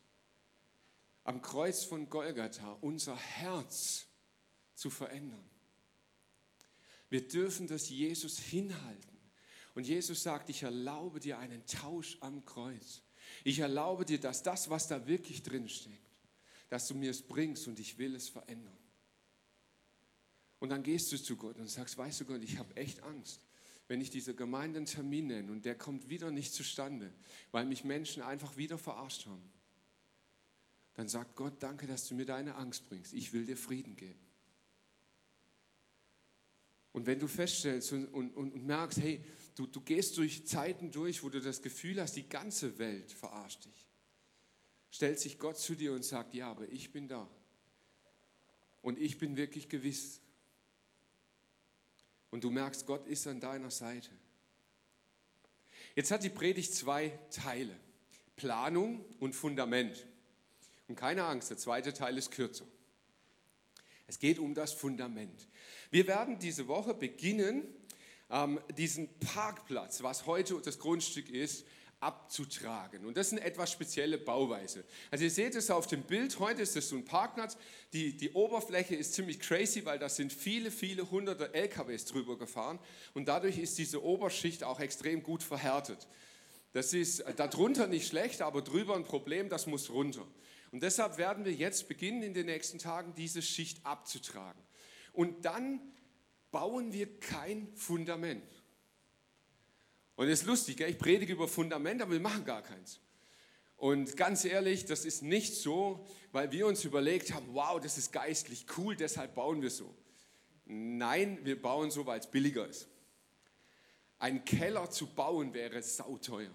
am 1.24 1.40
Kreuz 1.40 1.84
von 1.84 2.10
Golgatha 2.10 2.76
unser 2.80 3.16
Herz 3.16 4.06
zu 4.74 4.90
verändern. 4.90 5.48
Wir 7.08 7.26
dürfen 7.26 7.68
das 7.68 7.88
Jesus 7.88 8.38
hinhalten. 8.38 9.16
Und 9.74 9.86
Jesus 9.86 10.22
sagt, 10.22 10.50
ich 10.50 10.64
erlaube 10.64 11.20
dir 11.20 11.38
einen 11.38 11.64
Tausch 11.66 12.18
am 12.20 12.44
Kreuz. 12.44 13.02
Ich 13.44 13.60
erlaube 13.60 14.04
dir, 14.04 14.18
dass 14.18 14.42
das, 14.42 14.70
was 14.70 14.88
da 14.88 15.06
wirklich 15.06 15.42
drin 15.42 15.68
steckt, 15.68 15.96
dass 16.68 16.88
du 16.88 16.94
mir 16.94 17.10
es 17.10 17.22
bringst 17.22 17.68
und 17.68 17.78
ich 17.78 17.96
will 17.96 18.16
es 18.16 18.28
verändern. 18.28 18.76
Und 20.58 20.70
dann 20.70 20.82
gehst 20.82 21.12
du 21.12 21.16
zu 21.16 21.36
Gott 21.36 21.58
und 21.58 21.68
sagst, 21.68 21.96
weißt 21.96 22.22
du 22.22 22.24
Gott, 22.24 22.42
ich 22.42 22.58
habe 22.58 22.76
echt 22.76 23.02
Angst, 23.02 23.40
wenn 23.88 24.00
ich 24.00 24.10
dieser 24.10 24.34
Gemeinde 24.34 24.78
einen 24.78 24.86
Termin 24.86 25.26
nenne 25.26 25.52
und 25.52 25.64
der 25.64 25.76
kommt 25.76 26.08
wieder 26.08 26.30
nicht 26.30 26.54
zustande, 26.54 27.12
weil 27.50 27.66
mich 27.66 27.84
Menschen 27.84 28.22
einfach 28.22 28.56
wieder 28.56 28.78
verarscht 28.78 29.26
haben. 29.26 29.50
Dann 30.94 31.08
sagt 31.08 31.36
Gott, 31.36 31.62
danke, 31.62 31.86
dass 31.86 32.06
du 32.08 32.14
mir 32.14 32.26
deine 32.26 32.54
Angst 32.54 32.88
bringst. 32.88 33.12
Ich 33.12 33.32
will 33.32 33.46
dir 33.46 33.56
Frieden 33.56 33.96
geben. 33.96 34.20
Und 36.92 37.06
wenn 37.06 37.18
du 37.18 37.26
feststellst 37.26 37.92
und, 37.92 38.06
und, 38.08 38.34
und 38.36 38.66
merkst, 38.66 39.00
hey, 39.00 39.24
du, 39.54 39.66
du 39.66 39.80
gehst 39.80 40.18
durch 40.18 40.46
Zeiten 40.46 40.90
durch, 40.90 41.22
wo 41.22 41.30
du 41.30 41.40
das 41.40 41.62
Gefühl 41.62 42.00
hast, 42.00 42.16
die 42.16 42.28
ganze 42.28 42.78
Welt 42.78 43.10
verarscht 43.12 43.64
dich, 43.64 43.88
stellt 44.90 45.18
sich 45.18 45.38
Gott 45.38 45.58
zu 45.58 45.74
dir 45.74 45.92
und 45.94 46.04
sagt, 46.04 46.34
ja, 46.34 46.50
aber 46.50 46.68
ich 46.70 46.92
bin 46.92 47.08
da. 47.08 47.28
Und 48.82 48.98
ich 48.98 49.18
bin 49.18 49.36
wirklich 49.36 49.68
gewiss. 49.68 50.20
Und 52.32 52.42
du 52.42 52.50
merkst, 52.50 52.86
Gott 52.86 53.06
ist 53.06 53.26
an 53.28 53.40
deiner 53.40 53.70
Seite. 53.70 54.08
Jetzt 55.94 56.10
hat 56.10 56.24
die 56.24 56.30
Predigt 56.30 56.74
zwei 56.74 57.10
Teile. 57.30 57.76
Planung 58.36 59.04
und 59.20 59.34
Fundament. 59.34 60.06
Und 60.88 60.96
keine 60.96 61.24
Angst, 61.24 61.50
der 61.50 61.58
zweite 61.58 61.92
Teil 61.92 62.16
ist 62.16 62.30
kürzer. 62.30 62.64
Es 64.06 64.18
geht 64.18 64.38
um 64.38 64.54
das 64.54 64.72
Fundament. 64.72 65.46
Wir 65.90 66.06
werden 66.06 66.38
diese 66.38 66.68
Woche 66.68 66.94
beginnen, 66.94 67.64
ähm, 68.30 68.58
diesen 68.78 69.08
Parkplatz, 69.20 70.02
was 70.02 70.24
heute 70.24 70.58
das 70.62 70.78
Grundstück 70.78 71.28
ist, 71.28 71.66
abzutragen. 72.02 73.06
Und 73.06 73.16
das 73.16 73.28
ist 73.28 73.34
eine 73.34 73.42
etwas 73.42 73.70
spezielle 73.70 74.18
Bauweise. 74.18 74.84
Also 75.10 75.24
ihr 75.24 75.30
seht 75.30 75.54
es 75.54 75.70
auf 75.70 75.86
dem 75.86 76.02
Bild, 76.02 76.38
heute 76.38 76.62
ist 76.62 76.76
es 76.76 76.88
so 76.88 76.96
ein 76.96 77.04
Parkplatz. 77.04 77.56
Die, 77.92 78.16
die 78.16 78.32
Oberfläche 78.32 78.96
ist 78.96 79.14
ziemlich 79.14 79.38
crazy, 79.38 79.84
weil 79.84 79.98
da 79.98 80.08
sind 80.08 80.32
viele, 80.32 80.70
viele 80.70 81.10
hunderte 81.10 81.54
LKWs 81.54 82.04
drüber 82.06 82.36
gefahren 82.36 82.78
und 83.14 83.28
dadurch 83.28 83.58
ist 83.58 83.78
diese 83.78 84.02
Oberschicht 84.02 84.64
auch 84.64 84.80
extrem 84.80 85.22
gut 85.22 85.42
verhärtet. 85.42 86.08
Das 86.72 86.92
ist 86.92 87.20
äh, 87.20 87.34
darunter 87.34 87.86
nicht 87.86 88.08
schlecht, 88.08 88.42
aber 88.42 88.62
drüber 88.62 88.96
ein 88.96 89.04
Problem, 89.04 89.48
das 89.48 89.66
muss 89.66 89.90
runter. 89.90 90.26
Und 90.72 90.82
deshalb 90.82 91.18
werden 91.18 91.44
wir 91.44 91.52
jetzt 91.52 91.86
beginnen, 91.86 92.22
in 92.22 92.34
den 92.34 92.46
nächsten 92.46 92.78
Tagen 92.78 93.14
diese 93.14 93.42
Schicht 93.42 93.84
abzutragen. 93.84 94.60
Und 95.12 95.44
dann 95.44 95.80
bauen 96.50 96.92
wir 96.92 97.20
kein 97.20 97.68
Fundament. 97.74 98.42
Und 100.16 100.28
es 100.28 100.40
ist 100.40 100.46
lustig, 100.46 100.80
ich 100.80 100.98
predige 100.98 101.32
über 101.32 101.48
Fundament, 101.48 102.02
aber 102.02 102.12
wir 102.12 102.20
machen 102.20 102.44
gar 102.44 102.62
keins. 102.62 103.00
Und 103.76 104.16
ganz 104.16 104.44
ehrlich, 104.44 104.84
das 104.84 105.04
ist 105.04 105.22
nicht 105.22 105.54
so, 105.54 106.06
weil 106.30 106.52
wir 106.52 106.66
uns 106.66 106.84
überlegt 106.84 107.34
haben, 107.34 107.48
wow, 107.52 107.80
das 107.80 107.98
ist 107.98 108.12
geistlich 108.12 108.66
cool, 108.76 108.94
deshalb 108.94 109.34
bauen 109.34 109.60
wir 109.60 109.70
so. 109.70 109.92
Nein, 110.66 111.38
wir 111.42 111.60
bauen 111.60 111.90
so, 111.90 112.06
weil 112.06 112.20
es 112.20 112.30
billiger 112.30 112.68
ist. 112.68 112.86
Ein 114.18 114.44
Keller 114.44 114.88
zu 114.90 115.08
bauen 115.08 115.52
wäre 115.52 115.82
sauteuer. 115.82 116.54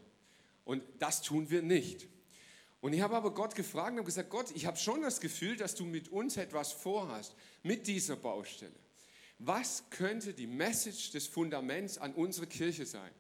Und 0.64 0.84
das 1.00 1.22
tun 1.22 1.50
wir 1.50 1.62
nicht. 1.62 2.08
Und 2.80 2.94
ich 2.94 3.02
habe 3.02 3.18
aber 3.18 3.34
Gott 3.34 3.56
gefragt 3.56 3.92
und 3.92 3.98
habe 3.98 4.06
gesagt, 4.06 4.30
Gott, 4.30 4.52
ich 4.56 4.66
habe 4.66 4.78
schon 4.78 5.02
das 5.02 5.20
Gefühl, 5.20 5.58
dass 5.58 5.76
du 5.76 5.84
mit 5.84 6.10
uns 6.10 6.38
etwas 6.38 6.72
vorhast, 6.72 7.36
mit 7.64 7.88
dieser 7.88 8.16
Baustelle. 8.16 8.76
Was 9.40 9.84
könnte 9.90 10.34
die 10.34 10.48
Message 10.48 11.12
des 11.12 11.28
Fundaments 11.28 11.98
an 11.98 12.14
unsere 12.14 12.48
Kirche 12.48 12.86
sein? 12.86 13.12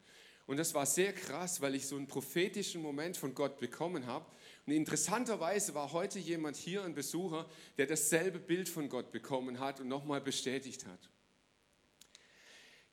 Und 0.47 0.57
das 0.57 0.73
war 0.73 0.85
sehr 0.85 1.13
krass, 1.13 1.61
weil 1.61 1.75
ich 1.75 1.85
so 1.85 1.97
einen 1.97 2.07
prophetischen 2.07 2.81
Moment 2.81 3.17
von 3.17 3.35
Gott 3.35 3.59
bekommen 3.59 4.05
habe. 4.05 4.25
Und 4.65 4.73
interessanterweise 4.73 5.73
war 5.73 5.91
heute 5.91 6.19
jemand 6.19 6.55
hier, 6.55 6.83
ein 6.83 6.95
Besucher, 6.95 7.49
der 7.77 7.85
dasselbe 7.85 8.39
Bild 8.39 8.69
von 8.69 8.89
Gott 8.89 9.11
bekommen 9.11 9.59
hat 9.59 9.81
und 9.81 9.89
nochmal 9.89 10.21
bestätigt 10.21 10.85
hat. 10.85 11.09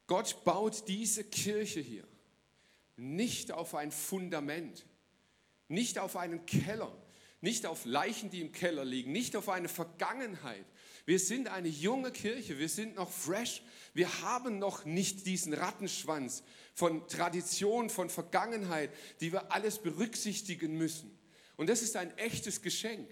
Gott 0.06 0.44
baut 0.44 0.88
diese 0.88 1.24
Kirche 1.24 1.80
hier 1.80 2.06
nicht 2.96 3.52
auf 3.52 3.74
ein 3.74 3.90
Fundament, 3.90 4.86
nicht 5.68 5.98
auf 5.98 6.16
einen 6.16 6.46
Keller, 6.46 6.96
nicht 7.44 7.66
auf 7.66 7.84
Leichen, 7.84 8.30
die 8.30 8.40
im 8.40 8.50
Keller 8.50 8.84
liegen, 8.84 9.12
nicht 9.12 9.36
auf 9.36 9.48
eine 9.48 9.68
Vergangenheit. 9.68 10.64
Wir 11.06 11.18
sind 11.18 11.48
eine 11.48 11.68
junge 11.68 12.10
Kirche, 12.10 12.58
wir 12.58 12.70
sind 12.70 12.96
noch 12.96 13.10
fresh, 13.10 13.62
wir 13.92 14.22
haben 14.22 14.58
noch 14.58 14.86
nicht 14.86 15.26
diesen 15.26 15.52
Rattenschwanz 15.52 16.42
von 16.72 17.06
Tradition, 17.06 17.90
von 17.90 18.08
Vergangenheit, 18.08 18.90
die 19.20 19.32
wir 19.32 19.52
alles 19.52 19.78
berücksichtigen 19.78 20.76
müssen. 20.76 21.16
Und 21.56 21.68
das 21.68 21.82
ist 21.82 21.96
ein 21.96 22.16
echtes 22.16 22.62
Geschenk. 22.62 23.08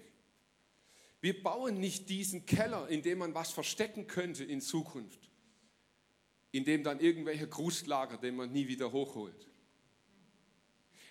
Wir 1.21 1.41
bauen 1.41 1.79
nicht 1.79 2.09
diesen 2.09 2.45
Keller, 2.45 2.89
in 2.89 3.03
dem 3.03 3.19
man 3.19 3.33
was 3.33 3.51
verstecken 3.51 4.07
könnte 4.07 4.43
in 4.43 4.59
Zukunft, 4.59 5.29
in 6.51 6.65
dem 6.65 6.83
dann 6.83 6.99
irgendwelche 6.99 7.47
Grußlager, 7.47 8.17
den 8.17 8.35
man 8.35 8.51
nie 8.51 8.67
wieder 8.67 8.91
hochholt. 8.91 9.47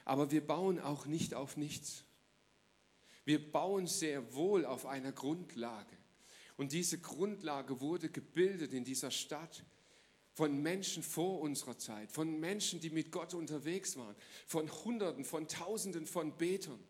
Aber 0.05 0.31
wir 0.33 0.45
bauen 0.45 0.81
auch 0.81 1.07
nicht 1.07 1.35
auf 1.35 1.57
nichts. 1.57 2.05
Wir 3.25 3.53
bauen 3.53 3.87
sehr 3.87 4.35
wohl 4.35 4.65
auf 4.65 4.87
einer 4.87 5.13
Grundlage. 5.13 5.97
Und 6.57 6.73
diese 6.73 6.99
Grundlage 6.99 7.81
wurde 7.81 8.09
gebildet 8.09 8.73
in 8.73 8.85
dieser 8.85 9.11
Stadt 9.11 9.65
von 10.35 10.63
Menschen 10.63 11.03
vor 11.03 11.41
unserer 11.41 11.79
Zeit, 11.79 12.11
von 12.11 12.41
Menschen, 12.41 12.81
die 12.81 12.91
mit 12.91 13.13
Gott 13.13 13.35
unterwegs 13.35 13.97
waren, 13.97 14.17
von 14.47 14.71
Hunderten, 14.85 15.25
von 15.25 15.47
Tausenden 15.47 16.07
von 16.07 16.37
Betern, 16.37 16.83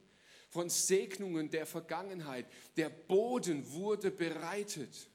von 0.49 0.69
Segnungen 0.69 1.51
der 1.51 1.67
Vergangenheit. 1.67 2.47
Der 2.77 2.89
Boden 2.89 3.71
wurde 3.73 4.11
bereitet. 4.11 5.09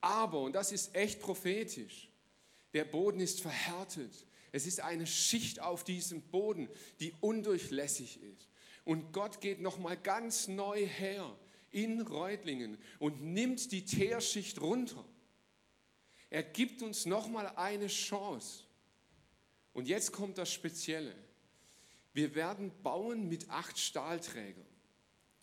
Aber, 0.00 0.40
und 0.42 0.52
das 0.52 0.72
ist 0.72 0.94
echt 0.94 1.20
prophetisch, 1.20 2.10
der 2.74 2.84
Boden 2.84 3.20
ist 3.20 3.40
verhärtet. 3.40 4.26
Es 4.52 4.66
ist 4.66 4.80
eine 4.80 5.06
Schicht 5.06 5.60
auf 5.60 5.84
diesem 5.84 6.22
Boden, 6.22 6.68
die 7.00 7.14
undurchlässig 7.20 8.22
ist. 8.22 8.48
Und 8.86 9.12
Gott 9.12 9.40
geht 9.40 9.60
nochmal 9.60 9.96
ganz 9.96 10.46
neu 10.46 10.86
her 10.86 11.36
in 11.72 12.00
Reutlingen 12.02 12.78
und 13.00 13.20
nimmt 13.20 13.72
die 13.72 13.84
Teerschicht 13.84 14.60
runter. 14.60 15.04
Er 16.30 16.44
gibt 16.44 16.82
uns 16.82 17.04
nochmal 17.04 17.48
eine 17.56 17.88
Chance. 17.88 18.62
Und 19.72 19.88
jetzt 19.88 20.12
kommt 20.12 20.38
das 20.38 20.52
Spezielle. 20.52 21.16
Wir 22.12 22.36
werden 22.36 22.70
bauen 22.84 23.28
mit 23.28 23.50
acht 23.50 23.76
Stahlträgern. 23.76 24.64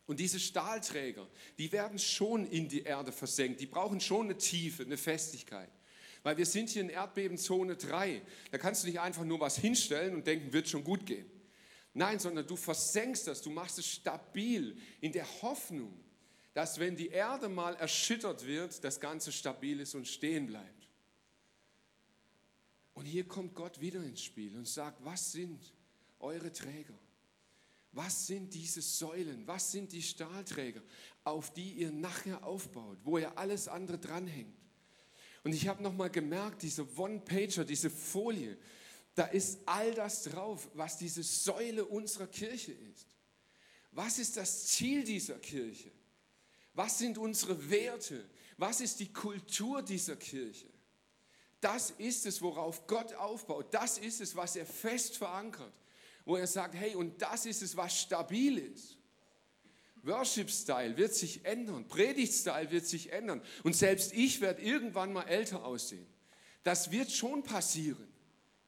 Und 0.05 0.21
diese 0.21 0.39
Stahlträger, 0.39 1.27
die 1.57 1.69
werden 1.73 1.99
schon 1.99 2.45
in 2.49 2.69
die 2.69 2.83
Erde 2.83 3.11
versenkt. 3.11 3.59
Die 3.59 3.65
brauchen 3.65 3.99
schon 3.99 4.27
eine 4.27 4.37
Tiefe, 4.37 4.83
eine 4.83 4.97
Festigkeit. 4.97 5.69
Weil 6.23 6.37
wir 6.37 6.45
sind 6.45 6.69
hier 6.69 6.83
in 6.83 6.89
Erdbebenzone 6.89 7.75
3. 7.75 8.21
Da 8.51 8.57
kannst 8.57 8.83
du 8.83 8.87
nicht 8.87 9.01
einfach 9.01 9.25
nur 9.25 9.41
was 9.41 9.57
hinstellen 9.57 10.15
und 10.15 10.25
denken, 10.25 10.53
wird 10.53 10.69
schon 10.69 10.85
gut 10.85 11.05
gehen. 11.05 11.29
Nein, 11.93 12.19
sondern 12.19 12.47
du 12.47 12.55
versenkst 12.55 13.27
das, 13.27 13.41
du 13.41 13.51
machst 13.51 13.77
es 13.77 13.87
stabil 13.87 14.77
in 14.99 15.11
der 15.11 15.27
Hoffnung, 15.41 16.03
dass 16.53 16.79
wenn 16.79 16.95
die 16.95 17.09
Erde 17.09 17.49
mal 17.49 17.75
erschüttert 17.75 18.45
wird, 18.45 18.83
das 18.83 18.99
Ganze 18.99 19.31
stabil 19.31 19.79
ist 19.79 19.95
und 19.95 20.07
stehen 20.07 20.47
bleibt. 20.47 20.89
Und 22.93 23.05
hier 23.05 23.27
kommt 23.27 23.55
Gott 23.55 23.79
wieder 23.79 24.03
ins 24.03 24.21
Spiel 24.21 24.55
und 24.55 24.67
sagt, 24.67 25.03
was 25.03 25.31
sind 25.31 25.73
eure 26.19 26.51
Träger? 26.51 26.97
Was 27.91 28.25
sind 28.25 28.53
diese 28.53 28.81
Säulen? 28.81 29.47
Was 29.47 29.71
sind 29.71 29.91
die 29.91 30.01
Stahlträger, 30.01 30.81
auf 31.23 31.53
die 31.53 31.73
ihr 31.73 31.91
nachher 31.91 32.43
aufbaut, 32.43 32.97
wo 33.03 33.19
ihr 33.19 33.37
alles 33.37 33.67
andere 33.67 33.99
dranhängt? 33.99 34.57
Und 35.43 35.53
ich 35.53 35.67
habe 35.67 35.83
nochmal 35.83 36.09
gemerkt, 36.09 36.63
diese 36.63 36.87
One-Pager, 36.97 37.65
diese 37.65 37.89
Folie, 37.89 38.57
da 39.15 39.25
ist 39.25 39.59
all 39.65 39.93
das 39.93 40.23
drauf, 40.23 40.69
was 40.73 40.97
diese 40.97 41.23
Säule 41.23 41.85
unserer 41.85 42.27
Kirche 42.27 42.71
ist. 42.71 43.07
Was 43.91 44.17
ist 44.17 44.37
das 44.37 44.67
Ziel 44.67 45.03
dieser 45.03 45.37
Kirche? 45.39 45.91
Was 46.73 46.97
sind 46.97 47.17
unsere 47.17 47.69
Werte? 47.69 48.27
Was 48.57 48.81
ist 48.81 48.99
die 48.99 49.13
Kultur 49.13 49.83
dieser 49.83 50.15
Kirche? 50.15 50.67
Das 51.61 51.91
ist 51.91 52.25
es, 52.25 52.41
worauf 52.41 52.87
Gott 52.87 53.13
aufbaut. 53.13 53.73
Das 53.73 53.97
ist 53.97 54.19
es, 54.19 54.35
was 54.35 54.55
er 54.55 54.65
fest 54.65 55.17
verankert. 55.17 55.73
Wo 56.25 56.35
er 56.35 56.47
sagt, 56.47 56.73
hey, 56.73 56.95
und 56.95 57.21
das 57.21 57.45
ist 57.45 57.61
es, 57.61 57.77
was 57.77 57.99
stabil 58.01 58.57
ist. 58.57 58.97
Worship-Style 60.03 60.97
wird 60.97 61.13
sich 61.13 61.45
ändern, 61.45 61.87
Predigt-Style 61.87 62.71
wird 62.71 62.85
sich 62.85 63.11
ändern 63.11 63.41
und 63.63 63.73
selbst 63.73 64.11
ich 64.13 64.41
werde 64.41 64.61
irgendwann 64.61 65.13
mal 65.13 65.23
älter 65.23 65.63
aussehen. 65.63 66.05
Das 66.63 66.91
wird 66.91 67.09
schon 67.09 67.41
passieren. 67.43 68.12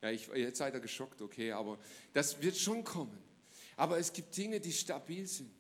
Ja, 0.02 0.12
ich, 0.12 0.28
jetzt 0.28 0.58
seid 0.58 0.74
ihr 0.74 0.80
geschockt, 0.80 1.22
okay, 1.22 1.52
aber 1.52 1.80
das 2.14 2.42
wird 2.42 2.58
schon 2.58 2.84
kommen. 2.84 3.18
Aber 3.76 3.98
es 3.98 4.14
gibt 4.14 4.36
Dinge, 4.38 4.60
die 4.60 4.72
stabil 4.72 5.28
sind. 5.28 5.52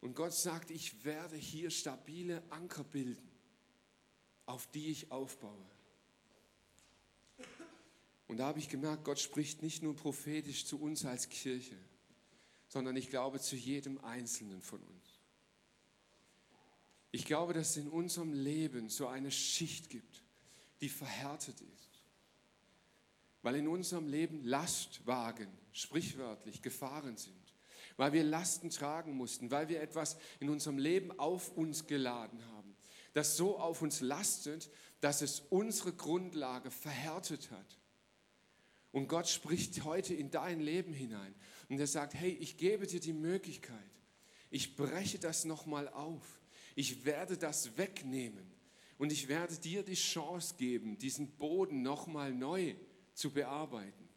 Und 0.00 0.14
Gott 0.14 0.32
sagt, 0.32 0.70
ich 0.70 1.04
werde 1.04 1.36
hier 1.36 1.70
stabile 1.70 2.42
Anker 2.50 2.84
bilden, 2.84 3.28
auf 4.46 4.66
die 4.68 4.90
ich 4.90 5.10
aufbaue. 5.10 5.66
Und 8.26 8.38
da 8.38 8.46
habe 8.46 8.60
ich 8.60 8.68
gemerkt, 8.68 9.04
Gott 9.04 9.18
spricht 9.18 9.60
nicht 9.62 9.82
nur 9.82 9.94
prophetisch 9.94 10.64
zu 10.64 10.80
uns 10.80 11.04
als 11.04 11.28
Kirche, 11.28 11.76
sondern 12.68 12.96
ich 12.96 13.10
glaube 13.10 13.40
zu 13.40 13.56
jedem 13.56 13.98
Einzelnen 14.04 14.62
von 14.62 14.80
uns. 14.80 15.20
Ich 17.10 17.24
glaube, 17.24 17.52
dass 17.52 17.70
es 17.70 17.76
in 17.78 17.88
unserem 17.88 18.32
Leben 18.32 18.88
so 18.88 19.08
eine 19.08 19.32
Schicht 19.32 19.90
gibt, 19.90 20.22
die 20.80 20.88
verhärtet 20.88 21.60
ist. 21.60 21.89
Weil 23.42 23.56
in 23.56 23.68
unserem 23.68 24.06
Leben 24.06 24.44
Lastwagen, 24.44 25.48
sprichwörtlich, 25.72 26.62
gefahren 26.62 27.16
sind. 27.16 27.36
Weil 27.96 28.12
wir 28.12 28.24
Lasten 28.24 28.70
tragen 28.70 29.12
mussten, 29.12 29.50
weil 29.50 29.68
wir 29.68 29.80
etwas 29.80 30.16
in 30.38 30.50
unserem 30.50 30.78
Leben 30.78 31.18
auf 31.18 31.56
uns 31.56 31.86
geladen 31.86 32.44
haben, 32.46 32.76
das 33.12 33.36
so 33.36 33.58
auf 33.58 33.82
uns 33.82 34.00
lastet, 34.00 34.70
dass 35.00 35.22
es 35.22 35.40
unsere 35.40 35.92
Grundlage 35.92 36.70
verhärtet 36.70 37.50
hat. 37.50 37.78
Und 38.92 39.08
Gott 39.08 39.28
spricht 39.28 39.84
heute 39.84 40.14
in 40.14 40.30
dein 40.30 40.60
Leben 40.60 40.92
hinein 40.92 41.34
und 41.68 41.78
er 41.78 41.86
sagt, 41.86 42.14
hey, 42.14 42.30
ich 42.30 42.56
gebe 42.56 42.86
dir 42.86 43.00
die 43.00 43.12
Möglichkeit, 43.12 43.78
ich 44.50 44.76
breche 44.76 45.18
das 45.18 45.44
nochmal 45.44 45.88
auf 45.88 46.40
ich 46.74 47.04
werde 47.04 47.36
das 47.36 47.76
wegnehmen 47.76 48.50
und 48.98 49.12
ich 49.12 49.28
werde 49.28 49.56
dir 49.58 49.82
die 49.82 49.94
Chance 49.94 50.54
geben, 50.56 50.98
diesen 50.98 51.28
Boden 51.32 51.82
nochmal 51.82 52.32
neu 52.32 52.74
zu 53.20 53.30
bearbeiten. 53.30 54.08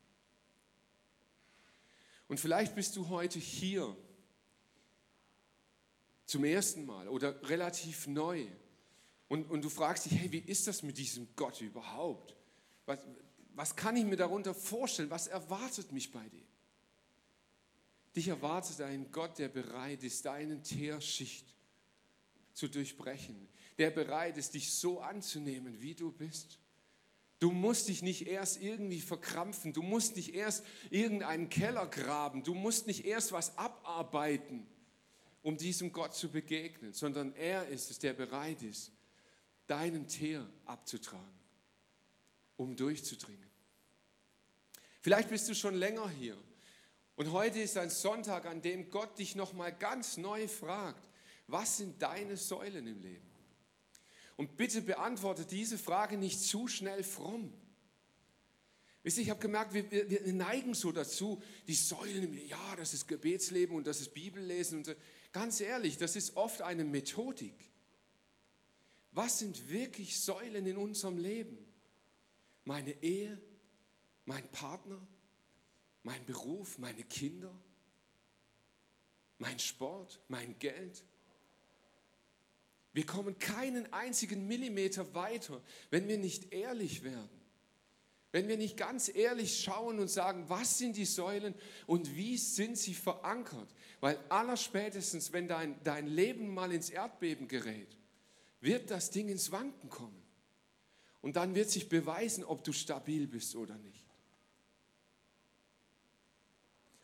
Und 2.28 2.40
vielleicht 2.40 2.74
bist 2.74 2.96
du 2.96 3.10
heute 3.10 3.38
hier 3.38 3.96
zum 6.26 6.46
ersten 6.46 6.86
Mal 6.86 7.10
oder 7.10 7.48
relativ 7.50 8.08
neu 8.08 8.48
und, 9.28 9.50
und 9.52 9.62
du 9.62 9.70
fragst 9.70 10.06
dich, 10.06 10.18
hey, 10.18 10.32
wie 10.32 10.40
ist 10.40 10.68
das 10.68 10.84
mit 10.84 10.98
diesem 10.98 11.28
Gott 11.36 11.60
überhaupt? 11.62 12.36
Was, 12.86 13.00
was 13.56 13.76
kann 13.76 13.96
ich 13.98 14.06
mir 14.06 14.16
darunter 14.16 14.56
vorstellen? 14.56 15.10
Was 15.10 15.28
erwartet 15.28 15.92
mich 15.92 16.12
bei 16.12 16.28
dem? 16.30 16.48
Dich 18.16 18.30
erwartet 18.30 18.80
ein 18.82 19.12
Gott, 19.12 19.38
der 19.38 19.50
bereit 19.50 20.04
ist, 20.04 20.26
deinen 20.26 20.64
Teerschicht 20.64 21.46
zu 22.54 22.68
durchbrechen, 22.68 23.50
der 23.78 23.90
bereit 23.90 24.38
ist, 24.38 24.54
dich 24.54 24.72
so 24.72 25.02
anzunehmen, 25.02 25.82
wie 25.82 25.96
du 25.96 26.12
bist. 26.12 26.60
Du 27.44 27.52
musst 27.52 27.90
dich 27.90 28.02
nicht 28.02 28.26
erst 28.26 28.62
irgendwie 28.62 29.02
verkrampfen, 29.02 29.74
du 29.74 29.82
musst 29.82 30.16
nicht 30.16 30.34
erst 30.34 30.64
irgendeinen 30.90 31.50
Keller 31.50 31.88
graben, 31.88 32.42
du 32.42 32.54
musst 32.54 32.88
nicht 32.88 33.04
erst 33.04 33.34
was 33.34 33.58
abarbeiten, 33.58 34.66
um 35.42 35.58
diesem 35.58 35.92
Gott 35.92 36.16
zu 36.16 36.30
begegnen, 36.30 36.94
sondern 36.94 37.36
er 37.36 37.68
ist 37.68 37.92
es, 37.92 38.00
der 38.00 38.14
bereit 38.14 38.64
ist, 38.64 38.94
deinen 39.68 40.08
Teer 40.08 40.50
abzutragen, 40.64 41.38
um 42.56 42.78
durchzudringen. 42.78 43.50
Vielleicht 45.02 45.28
bist 45.28 45.50
du 45.50 45.54
schon 45.54 45.76
länger 45.76 46.10
hier 46.12 46.38
und 47.18 47.34
heute 47.34 47.60
ist 47.60 47.78
ein 47.78 47.90
Sonntag, 47.90 48.46
an 48.46 48.62
dem 48.62 48.90
Gott 48.90 49.20
dich 49.20 49.36
noch 49.36 49.52
mal 49.52 49.74
ganz 49.74 50.16
neu 50.16 50.48
fragt, 50.48 51.10
was 51.48 51.76
sind 51.76 52.02
deine 52.02 52.38
Säulen 52.38 52.88
im 52.88 53.02
Leben? 53.02 53.33
Und 54.36 54.58
bitte 54.58 54.82
beantworte 54.82 55.46
diese 55.46 55.78
Frage 55.78 56.18
nicht 56.18 56.42
zu 56.42 56.68
schnell 56.68 57.04
fromm. 57.04 57.54
Wisst 59.04 59.18
ihr, 59.18 59.24
ich 59.24 59.30
habe 59.30 59.42
gemerkt, 59.42 59.74
wir, 59.74 59.92
wir, 59.92 60.10
wir, 60.10 60.34
neigen 60.34 60.74
so 60.74 60.92
dazu, 60.92 61.42
die 61.68 61.74
Säulen 61.74 62.34
ja, 62.48 62.76
das 62.78 62.94
ist 62.94 63.08
Gebetsleben 63.08 63.76
und 63.76 63.86
das 63.86 64.00
ist 64.00 64.14
Bibellesen. 64.14 64.80
Und 64.80 64.86
so. 64.86 64.94
Ganz 65.34 65.60
ehrlich, 65.60 65.98
das 65.98 66.16
ist 66.16 66.38
oft 66.38 66.62
eine 66.62 66.86
Methodik. 66.86 67.56
Was 69.12 69.40
sind 69.40 69.70
wirklich 69.70 70.20
Säulen 70.20 70.66
in 70.66 70.78
unserem 70.78 71.18
Leben? 71.18 71.58
Meine 72.64 72.92
Ehe, 73.04 73.40
mein 74.26 74.48
Partner, 74.52 75.06
mein 76.04 76.26
Beruf, 76.26 76.78
meine 76.78 77.04
Kinder, 77.04 77.54
mein 79.38 79.60
Sport, 79.60 80.22
mein 80.30 80.58
Geld, 80.60 81.04
wir 82.94 83.06
kommen 83.06 83.40
keinen 83.40 83.92
einzigen 83.92 84.48
Millimeter 84.48 85.14
weiter, 85.16 85.62
wenn 85.90 86.08
wir 86.08 86.18
nicht 86.18 86.54
ehrlich 86.54 87.04
werden. 87.04 87.42
Wenn 88.32 88.48
wir 88.48 88.58
nicht 88.58 88.78
ganz 88.78 89.14
ehrlich 89.14 89.62
schauen 89.62 90.00
und 90.00 90.10
sagen, 90.10 90.46
was 90.48 90.80
sind 90.80 90.98
die 90.98 91.06
Säulen 91.06 91.54
und 91.86 92.16
wie 92.16 92.38
sind 92.38 92.78
sie 92.78 92.96
verankert. 92.96 93.70
Weil 94.00 94.18
allerspätestens, 94.30 95.32
wenn 95.34 95.48
dein, 95.48 95.76
dein 95.84 96.08
Leben 96.08 96.52
mal 96.54 96.72
ins 96.72 96.90
Erdbeben 96.90 97.48
gerät, 97.48 97.96
wird 98.60 98.90
das 98.90 99.12
Ding 99.12 99.30
ins 99.30 99.52
Wanken 99.52 99.90
kommen. 99.90 100.22
Und 101.22 101.36
dann 101.36 101.54
wird 101.56 101.70
sich 101.70 101.90
beweisen, 101.90 102.44
ob 102.44 102.64
du 102.64 102.74
stabil 102.74 103.28
bist 103.28 103.56
oder 103.56 103.78
nicht. 103.78 104.03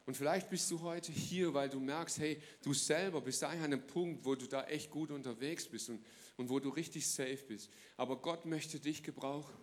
Und 0.09 0.15
vielleicht 0.15 0.49
bist 0.49 0.71
du 0.71 0.81
heute 0.81 1.11
hier, 1.11 1.53
weil 1.53 1.69
du 1.69 1.79
merkst, 1.79 2.17
hey, 2.17 2.41
du 2.63 2.73
selber 2.73 3.21
bist 3.21 3.43
eigentlich 3.43 3.59
an 3.59 3.73
einem 3.73 3.85
Punkt, 3.85 4.25
wo 4.25 4.33
du 4.33 4.47
da 4.47 4.63
echt 4.63 4.89
gut 4.89 5.11
unterwegs 5.11 5.67
bist 5.67 5.87
und, 5.87 6.03
und 6.35 6.49
wo 6.49 6.59
du 6.59 6.69
richtig 6.69 7.07
safe 7.07 7.37
bist. 7.47 7.69
Aber 7.95 8.17
Gott 8.17 8.43
möchte 8.47 8.79
dich 8.79 9.03
gebrauchen. 9.03 9.53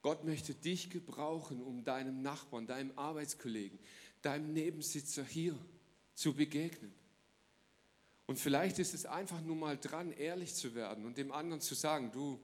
Gott 0.00 0.24
möchte 0.24 0.54
dich 0.54 0.88
gebrauchen, 0.88 1.60
um 1.60 1.84
deinem 1.84 2.22
Nachbarn, 2.22 2.66
deinem 2.66 2.96
Arbeitskollegen, 2.96 3.78
deinem 4.22 4.54
Nebensitzer 4.54 5.22
hier 5.22 5.54
zu 6.14 6.32
begegnen. 6.32 6.94
Und 8.24 8.38
vielleicht 8.38 8.78
ist 8.78 8.94
es 8.94 9.04
einfach 9.04 9.42
nur 9.42 9.56
mal 9.56 9.76
dran, 9.76 10.12
ehrlich 10.12 10.54
zu 10.54 10.74
werden 10.74 11.04
und 11.04 11.18
dem 11.18 11.30
anderen 11.30 11.60
zu 11.60 11.74
sagen, 11.74 12.10
du, 12.10 12.40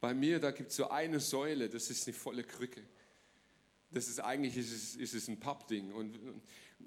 bei 0.00 0.12
mir, 0.12 0.40
da 0.40 0.50
gibt 0.50 0.70
es 0.70 0.76
so 0.76 0.90
eine 0.90 1.20
Säule, 1.20 1.68
das 1.68 1.88
ist 1.88 2.08
eine 2.08 2.16
volle 2.16 2.42
Krücke 2.42 2.82
das 3.94 4.08
ist 4.08 4.20
eigentlich 4.20 4.56
ist 4.56 4.72
es, 4.72 4.96
ist 4.96 5.14
es 5.14 5.28
ein 5.28 5.40
Pappding. 5.40 5.92
Und 5.92 6.18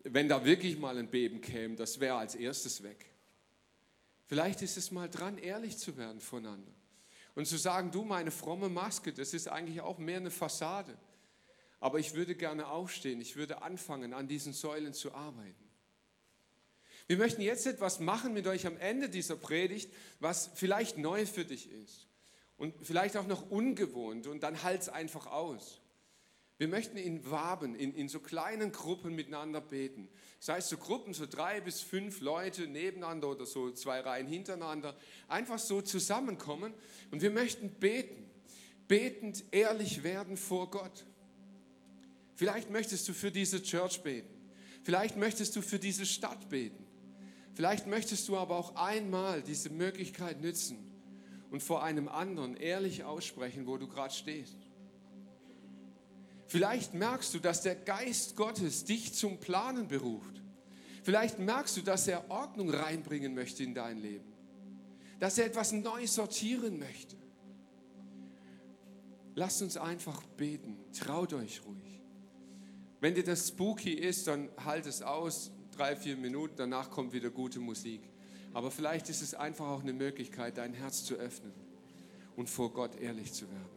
wenn 0.04 0.28
da 0.30 0.46
wirklich 0.46 0.78
mal 0.78 0.98
ein 0.98 1.10
Beben 1.10 1.42
käme, 1.42 1.76
das 1.76 2.00
wäre 2.00 2.16
als 2.16 2.36
erstes 2.36 2.84
weg. 2.84 3.06
Vielleicht 4.26 4.62
ist 4.62 4.78
es 4.78 4.92
mal 4.92 5.10
dran, 5.10 5.38
ehrlich 5.38 5.78
zu 5.78 5.98
werden 5.98 6.20
voneinander. 6.20 6.72
Und 7.36 7.48
zu 7.48 7.58
sagen, 7.58 7.92
du, 7.92 8.04
meine 8.04 8.32
fromme 8.32 8.68
Maske, 8.68 9.14
das 9.14 9.34
ist 9.34 9.48
eigentlich 9.48 9.82
auch 9.82 10.00
mehr 10.00 10.18
eine 10.18 10.32
Fassade. 10.32 10.98
Aber 11.80 12.00
ich 12.00 12.16
würde 12.16 12.36
gerne 12.36 12.68
aufstehen, 12.68 13.22
ich 13.22 13.36
würde 13.36 13.62
anfangen, 13.62 14.14
an 14.14 14.28
diesen 14.28 14.54
Säulen 14.54 14.94
zu 14.94 15.14
arbeiten. 15.14 15.68
Wir 17.06 17.18
möchten 17.18 17.42
jetzt 17.42 17.66
etwas 17.66 18.00
machen 18.00 18.34
mit 18.34 18.48
euch 18.48 18.68
am 18.68 18.76
Ende 18.78 19.10
dieser 19.10 19.38
Predigt, 19.38 19.90
was 20.20 20.50
vielleicht 20.56 20.98
neu 20.98 21.26
für 21.26 21.46
dich 21.46 21.72
ist 21.72 22.08
und 22.58 22.74
vielleicht 22.86 23.16
auch 23.16 23.28
noch 23.28 23.50
ungewohnt 23.50 24.28
und 24.28 24.44
dann 24.44 24.64
halt 24.64 24.82
es 24.82 24.90
einfach 24.90 25.28
aus. 25.28 25.80
Wir 26.58 26.68
möchten 26.68 26.98
in 26.98 27.30
Waben, 27.30 27.76
in, 27.76 27.94
in 27.94 28.10
so 28.10 28.20
kleinen 28.20 28.72
Gruppen 28.72 29.16
miteinander 29.16 29.62
beten. 29.62 30.10
Das 30.40 30.50
heißt, 30.50 30.70
so 30.70 30.78
Gruppen, 30.78 31.14
so 31.14 31.28
drei 31.28 31.62
bis 31.62 31.82
fünf 31.82 32.20
Leute 32.22 32.68
nebeneinander 32.68 33.30
oder 33.30 33.46
so 33.46 33.72
zwei 33.72 34.00
Reihen 34.00 34.28
hintereinander, 34.28 34.96
einfach 35.28 35.60
so 35.60 35.82
zusammenkommen 35.82 36.74
und 37.12 37.22
wir 37.22 37.32
möchten 37.32 37.70
beten. 37.70 38.24
Betend 38.88 39.44
ehrlich 39.52 40.04
werden 40.04 40.38
vor 40.38 40.72
Gott. 40.72 41.06
Vielleicht 42.36 42.70
möchtest 42.72 43.08
du 43.10 43.14
für 43.14 43.32
diese 43.32 43.62
Church 43.62 44.02
beten. 44.02 44.34
Vielleicht 44.84 45.18
möchtest 45.18 45.56
du 45.56 45.62
für 45.62 45.80
diese 45.80 46.06
Stadt 46.06 46.50
beten. 46.50 46.88
Vielleicht 47.54 47.88
möchtest 47.88 48.28
du 48.30 48.38
aber 48.38 48.56
auch 48.56 48.76
einmal 48.76 49.42
diese 49.42 49.70
Möglichkeit 49.70 50.42
nützen 50.42 50.78
und 51.52 51.62
vor 51.62 51.84
einem 51.84 52.08
anderen 52.08 52.56
ehrlich 52.56 53.04
aussprechen, 53.04 53.68
wo 53.68 53.78
du 53.78 53.88
gerade 53.88 54.14
stehst. 54.14 54.67
Vielleicht 56.48 56.94
merkst 56.94 57.34
du, 57.34 57.40
dass 57.40 57.62
der 57.62 57.76
Geist 57.76 58.36
Gottes 58.36 58.86
dich 58.86 59.14
zum 59.14 59.40
Planen 59.40 59.88
beruft. 59.88 60.42
Vielleicht 61.04 61.40
merkst 61.40 61.78
du, 61.78 61.82
dass 61.82 62.08
er 62.08 62.30
Ordnung 62.30 62.70
reinbringen 62.70 63.34
möchte 63.34 63.64
in 63.64 63.74
dein 63.74 63.98
Leben. 63.98 64.34
Dass 65.20 65.38
er 65.38 65.46
etwas 65.46 65.72
neu 65.72 66.08
sortieren 66.08 66.80
möchte. 66.80 67.16
Lasst 69.36 69.62
uns 69.62 69.78
einfach 69.78 70.24
beten. 70.38 70.78
Traut 70.94 71.34
euch 71.34 71.62
ruhig. 71.66 72.02
Wenn 73.00 73.14
dir 73.14 73.24
das 73.24 73.50
spooky 73.50 73.94
ist, 73.94 74.28
dann 74.28 74.50
halt 74.64 74.86
es 74.86 75.02
aus. 75.02 75.52
Drei, 75.76 75.96
vier 75.96 76.18
Minuten, 76.18 76.56
danach 76.58 76.90
kommt 76.90 77.14
wieder 77.14 77.30
gute 77.30 77.60
Musik. 77.60 78.02
Aber 78.54 78.72
vielleicht 78.72 79.10
ist 79.10 79.22
es 79.22 79.36
einfach 79.36 79.68
auch 79.68 79.82
eine 79.82 79.94
Möglichkeit, 79.94 80.58
dein 80.58 80.74
Herz 80.74 81.04
zu 81.04 81.16
öffnen 81.16 81.54
und 82.36 82.50
vor 82.50 82.74
Gott 82.74 82.96
ehrlich 83.00 83.34
zu 83.34 83.50
werden. 83.52 83.77